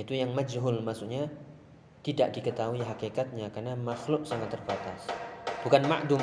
[0.01, 0.81] itu yang majhul.
[0.81, 1.29] Maksudnya
[2.01, 5.11] tidak diketahui hakikatnya karena makhluk sangat terbatas.
[5.67, 6.23] Bukan makdum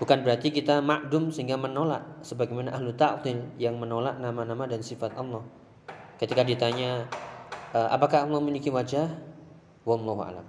[0.00, 5.44] bukan berarti kita makdum sehingga menolak sebagaimana ahlu ta'til yang menolak nama-nama dan sifat Allah.
[6.16, 7.04] Ketika ditanya
[7.76, 9.12] eh, apakah Allah memiliki wajah?
[9.84, 10.46] Wallahu alam.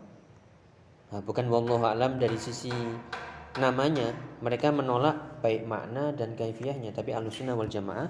[1.11, 2.71] Nah, bukan wallahu alam dari sisi
[3.59, 8.07] namanya mereka menolak baik makna dan kaifiyahnya tapi alusuna wal jamaah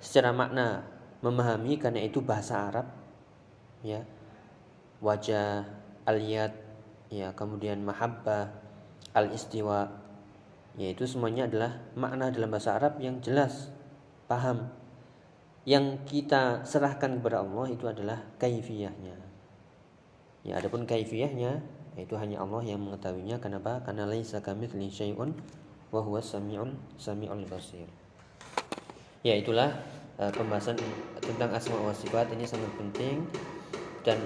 [0.00, 0.88] secara makna
[1.20, 2.88] memahami karena itu bahasa Arab
[3.84, 4.00] ya.
[4.98, 5.62] Wajah
[6.08, 6.52] aliyat
[7.12, 8.50] ya kemudian mahabbah
[9.14, 10.07] al istiwa
[10.78, 13.74] yaitu semuanya adalah makna dalam bahasa Arab yang jelas
[14.30, 14.70] paham.
[15.66, 19.18] Yang kita serahkan kepada Allah itu adalah kaifiyahnya.
[20.46, 21.60] Ya adapun kaifiyahnya
[21.98, 23.42] itu hanya Allah yang mengetahuinya.
[23.42, 23.82] Kenapa?
[23.82, 25.34] Karena laisa kamitsli syai'un
[25.90, 27.90] wa huwa samiul samiul basir.
[29.26, 29.74] Ya itulah
[30.22, 30.78] uh, pembahasan
[31.18, 32.30] tentang asma wa sifat.
[32.32, 33.26] Ini sangat penting
[34.06, 34.22] dan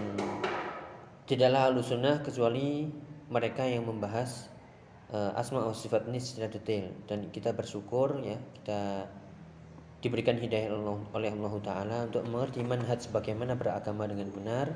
[1.25, 2.93] tidaklah sunnah kecuali
[3.33, 4.52] mereka yang membahas
[5.13, 9.07] uh, asma wa sifat ini secara detail dan kita bersyukur ya kita
[10.03, 10.75] diberikan hidayah
[11.15, 14.67] oleh Allah Ta'ala untuk mengerti manhaj bagaimana beragama dengan benar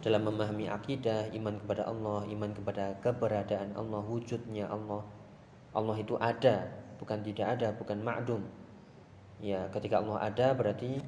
[0.00, 5.04] dalam memahami akidah, iman kepada Allah, iman kepada keberadaan Allah, wujudnya Allah.
[5.76, 8.46] Allah itu ada, bukan tidak ada, bukan ma'dum.
[9.42, 11.04] Ya, ketika Allah ada berarti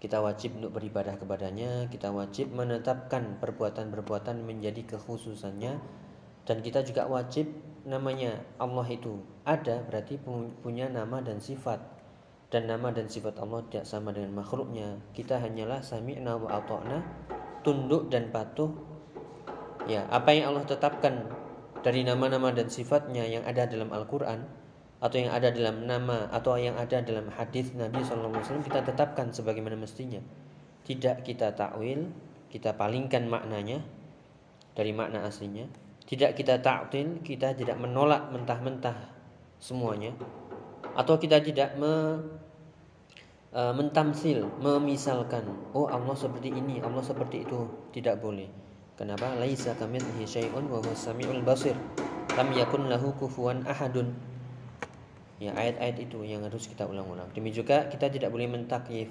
[0.00, 5.78] kita wajib untuk beribadah kepadanya, kita wajib menetapkan perbuatan-perbuatan menjadi kekhususannya
[6.42, 7.50] dan kita juga wajib
[7.84, 10.18] namanya Allah itu ada berarti
[10.62, 11.80] punya nama dan sifat.
[12.52, 15.00] Dan nama dan sifat Allah tidak sama dengan makhluknya.
[15.16, 17.00] Kita hanyalah sami'na wa ata'na
[17.64, 18.68] tunduk dan patuh.
[19.88, 21.32] Ya apa yang Allah tetapkan
[21.80, 24.44] dari nama-nama dan sifatnya yang ada dalam Al-Quran
[25.02, 29.74] atau yang ada dalam nama atau yang ada dalam hadis Nabi SAW kita tetapkan sebagaimana
[29.74, 30.20] mestinya.
[30.86, 32.12] Tidak kita takwil
[32.52, 33.80] kita palingkan maknanya
[34.76, 35.72] dari makna aslinya
[36.12, 39.08] tidak kita taktil kita tidak menolak mentah-mentah
[39.56, 40.12] semuanya
[40.92, 42.20] atau kita tidak me,
[43.56, 47.64] uh, mentamsil, memisalkan, oh Allah seperti ini, Allah seperti itu,
[47.96, 48.48] tidak boleh.
[48.92, 49.32] Kenapa?
[49.40, 51.74] Laisa kamitslihi syai'un wa huwas samiul basir.
[52.36, 54.12] Lam yakun lahu kufuwan ahadun.
[55.40, 57.32] Ya, ayat-ayat itu yang harus kita ulang-ulang.
[57.34, 59.10] Demikian juga kita tidak boleh mentakyif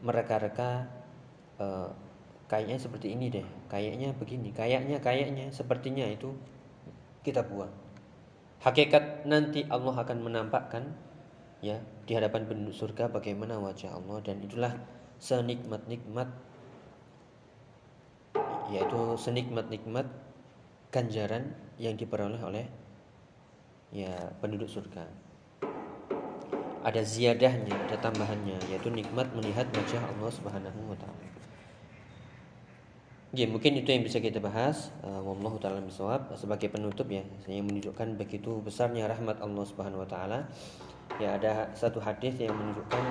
[0.00, 0.88] mereka-reka
[1.60, 1.92] uh,
[2.50, 6.34] kayaknya seperti ini deh, kayaknya begini, kayaknya kayaknya sepertinya itu
[7.22, 7.70] kita buang.
[8.60, 10.90] Hakikat nanti Allah akan menampakkan
[11.62, 14.74] ya di hadapan penduduk surga bagaimana wajah Allah dan itulah
[15.22, 16.28] senikmat-nikmat
[18.74, 20.10] yaitu senikmat-nikmat
[20.90, 22.66] ganjaran yang diperoleh oleh
[23.94, 24.10] ya
[24.42, 25.06] penduduk surga.
[26.80, 31.39] Ada ziyadahnya, ada tambahannya yaitu nikmat melihat wajah Allah Subhanahu wa taala.
[33.30, 34.90] Ya, mungkin itu yang bisa kita bahas.
[35.06, 36.34] Uh, wallahu taala bisawab.
[36.34, 40.50] Sebagai penutup ya, saya menunjukkan begitu besarnya rahmat Allah Subhanahu wa taala.
[41.22, 43.04] Ya ada satu hadis yang menunjukkan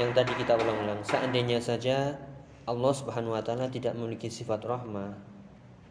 [0.00, 1.04] yang tadi kita ulang-ulang.
[1.04, 2.16] Seandainya saja
[2.64, 5.34] Allah Subhanahu wa taala tidak memiliki sifat rahmah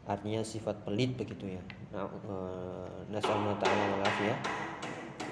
[0.03, 1.63] artinya sifat pelit begitu ya.
[1.95, 4.35] Nah, uh, nasallahu taala ya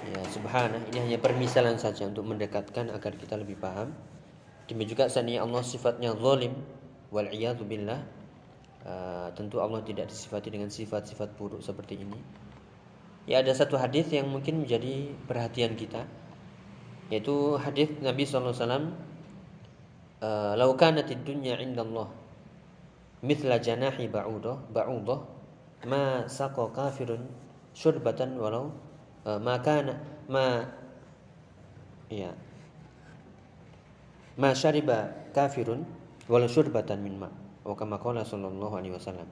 [0.01, 3.91] ya subhana ini hanya permisalan saja untuk mendekatkan agar kita lebih paham.
[4.71, 6.55] Demikian juga seandainya Allah sifatnya zalim
[7.11, 7.27] wal
[7.67, 7.99] billah
[8.87, 12.17] uh, tentu Allah tidak disifati dengan sifat-sifat buruk seperti ini.
[13.29, 16.09] Ya ada satu hadis yang mungkin menjadi perhatian kita
[17.11, 18.55] yaitu hadis Nabi SAW
[20.23, 22.07] eh, lau kanatid dunya indallah
[23.21, 25.19] mithla janahi ba'udah ba'udah
[25.85, 27.21] ma saqa kafirun
[27.73, 28.73] syurbatan walau
[29.25, 29.97] uh, ma kana
[30.29, 30.65] ma
[32.11, 32.33] ya
[34.37, 35.85] ma syariba kafirun
[36.29, 37.29] walau syurbatan min ma
[37.61, 39.29] wa kama qala sallallahu alaihi wasallam.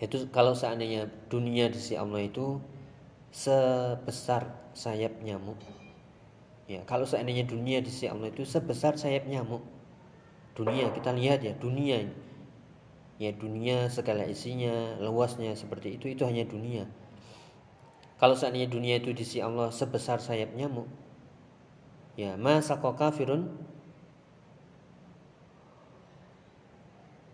[0.00, 2.56] Itu kalau seandainya dunia di sisi Allah itu
[3.30, 5.58] sebesar sayap nyamuk
[6.70, 9.62] ya kalau seandainya dunia di sisi Allah itu sebesar sayap nyamuk
[10.54, 12.06] dunia kita lihat ya dunia
[13.18, 16.88] ya dunia segala isinya luasnya seperti itu itu hanya dunia.
[18.16, 20.88] Kalau seandainya dunia itu di sisi Allah sebesar sayap nyamuk
[22.16, 23.48] ya masa kafirun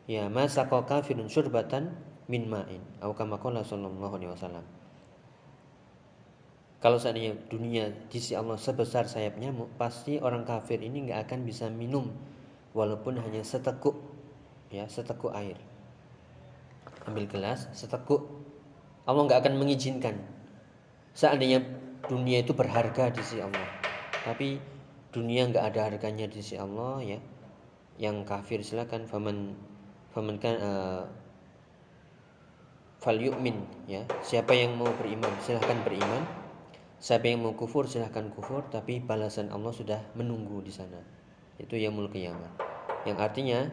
[0.07, 1.94] ya masa kok kafirun syurbatan
[2.26, 4.66] min ma'in atau kama qala sallallahu alaihi wasallam
[6.76, 11.48] kalau seandainya dunia di sisi Allah sebesar sayap nyamuk, pasti orang kafir ini nggak akan
[11.48, 12.12] bisa minum
[12.76, 13.96] walaupun hanya seteguk
[14.68, 15.57] ya, seteguk air.
[17.09, 18.28] Ambil gelas, seteguk.
[19.02, 20.20] Allah nggak akan mengizinkan.
[21.16, 21.64] Seandainya
[22.07, 23.66] dunia itu berharga di sisi Allah.
[24.22, 24.61] Tapi
[25.11, 27.18] dunia nggak ada harganya di sisi Allah ya.
[27.96, 29.57] Yang kafir silakan faman
[30.17, 31.05] faman kan uh,
[33.05, 34.09] fal yu'min ya.
[34.25, 36.25] Siapa yang mau beriman silahkan beriman.
[36.97, 41.05] Siapa yang mau kufur silahkan kufur tapi balasan Allah sudah menunggu di sana.
[41.61, 43.71] Itu yang muluk kiamat yang artinya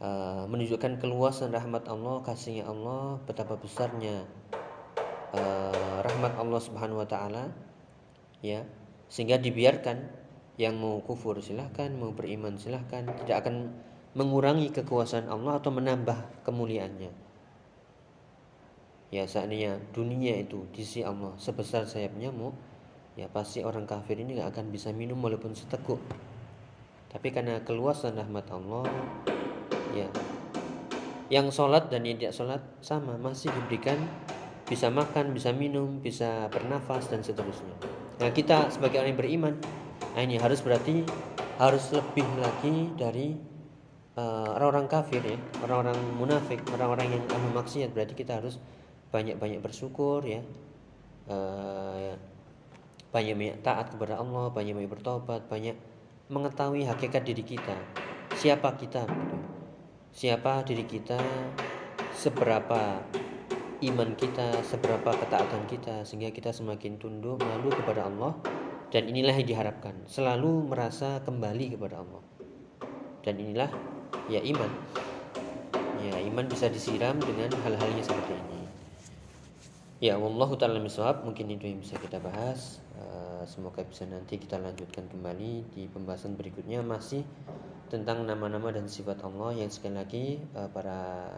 [0.00, 4.24] uh, menunjukkan keluasan rahmat Allah kasihnya Allah betapa besarnya
[5.36, 7.52] uh, rahmat Allah Subhanahu wa taala
[8.40, 8.64] ya.
[9.12, 10.08] Sehingga dibiarkan
[10.56, 13.04] yang mau kufur silahkan mau beriman silahkan.
[13.04, 13.76] Tidak akan
[14.12, 17.12] mengurangi kekuasaan Allah atau menambah kemuliaannya.
[19.12, 22.56] Ya seandainya dunia itu di sisi Allah sebesar sayap nyamuk
[23.12, 26.00] ya pasti orang kafir ini nggak akan bisa minum walaupun seteguk.
[27.12, 28.88] Tapi karena keluasan rahmat Allah
[29.92, 30.08] ya
[31.28, 33.96] yang sholat dan yang tidak sholat sama masih diberikan
[34.68, 37.76] bisa makan bisa minum bisa bernafas dan seterusnya.
[38.20, 39.54] Nah kita sebagai orang yang beriman
[40.12, 41.04] nah ini harus berarti
[41.56, 43.51] harus lebih lagi dari
[44.12, 47.90] orang-orang uh, kafir ya orang-orang munafik orang-orang yang ahli maksiat.
[47.96, 48.60] Berarti kita harus
[49.08, 50.44] banyak-banyak bersyukur ya.
[51.28, 52.12] Uh,
[53.12, 55.76] banyak-banyak taat kepada Allah banyak-banyak bertobat banyak
[56.32, 57.76] mengetahui hakikat diri kita.
[58.36, 59.04] Siapa kita?
[60.12, 61.20] Siapa diri kita?
[62.12, 63.00] Seberapa
[63.80, 64.60] iman kita?
[64.64, 66.04] Seberapa ketaatan kita?
[66.08, 68.36] Sehingga kita semakin tunduk malu kepada Allah.
[68.92, 70.04] Dan inilah yang diharapkan.
[70.04, 72.20] Selalu merasa kembali kepada Allah.
[73.24, 73.72] Dan inilah
[74.28, 74.70] ya iman
[76.02, 78.62] ya iman bisa disiram dengan hal-halnya seperti ini
[80.02, 82.82] Ya, wallahu taala miswab mungkin itu yang bisa kita bahas.
[82.98, 87.22] Uh, semoga bisa nanti kita lanjutkan kembali di pembahasan berikutnya masih
[87.86, 90.24] tentang nama-nama dan sifat Allah yang sekali lagi
[90.58, 91.30] uh, para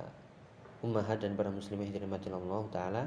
[0.80, 3.04] ummahat dan para muslimah yang dirahmati Allah taala.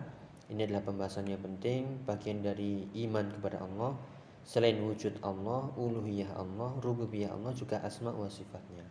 [0.53, 3.97] Ini adalah pembahasan yang penting, bagian dari iman kepada Allah.
[4.45, 8.85] Selain wujud Allah, uluhiyah Allah, rububiyah Allah juga asma wa sifatnya.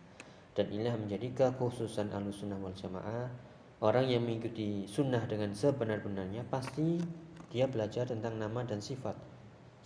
[0.57, 3.29] Dan inilah menjadi kekhususan Ahlussunnah wal Jamaah
[3.77, 6.97] Orang yang mengikuti sunnah dengan sebenar-benarnya pasti
[7.53, 9.13] dia belajar tentang nama dan sifat.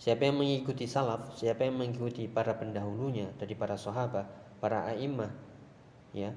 [0.00, 4.24] Siapa yang mengikuti salaf, siapa yang mengikuti para pendahulunya dari para sahabat,
[4.64, 5.28] para a'immah,
[6.16, 6.32] ya,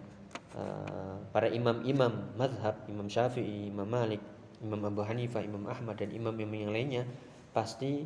[0.51, 4.19] uh, para imam-imam madhab, Imam Syafi'i, Imam Malik,
[4.59, 7.03] Imam Abu Hanifah, Imam Ahmad dan imam-imam yang lainnya
[7.55, 8.03] pasti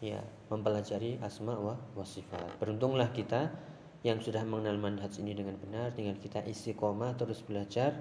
[0.00, 2.56] ya mempelajari asma wa, wa sifat.
[2.56, 3.52] Beruntunglah kita
[4.00, 8.00] yang sudah mengenal manhaj ini dengan benar dengan kita istiqomah terus belajar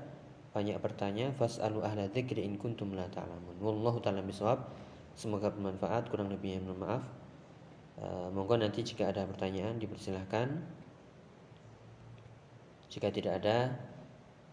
[0.50, 3.62] banyak bertanya fasalu ahla dzikri in kuntum la ta'lamun.
[3.62, 4.66] Wallahu taala bisawab.
[5.14, 7.04] Semoga bermanfaat kurang lebihnya mohon maaf.
[8.00, 10.58] Uh, monggo nanti jika ada pertanyaan dipersilahkan.
[12.90, 13.78] Jika tidak ada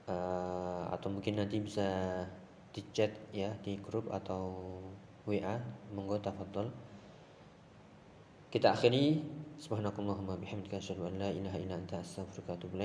[0.05, 1.89] uh, atau mungkin nanti bisa
[2.77, 4.53] di chat ya di grup atau
[5.25, 5.57] WA
[5.97, 6.69] monggo tafadhol.
[8.53, 9.25] Kita akhiri
[9.57, 12.77] subhanakallahumma bihamdika asyhadu an la ilaha illa anta astaghfiruka wa atubu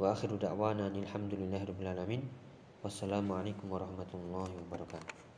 [0.00, 2.22] Wa akhiru da'wana alhamdulillahi rabbil alamin.
[2.82, 5.29] Wassalamualaikum warahmatullahi wabarakatuh.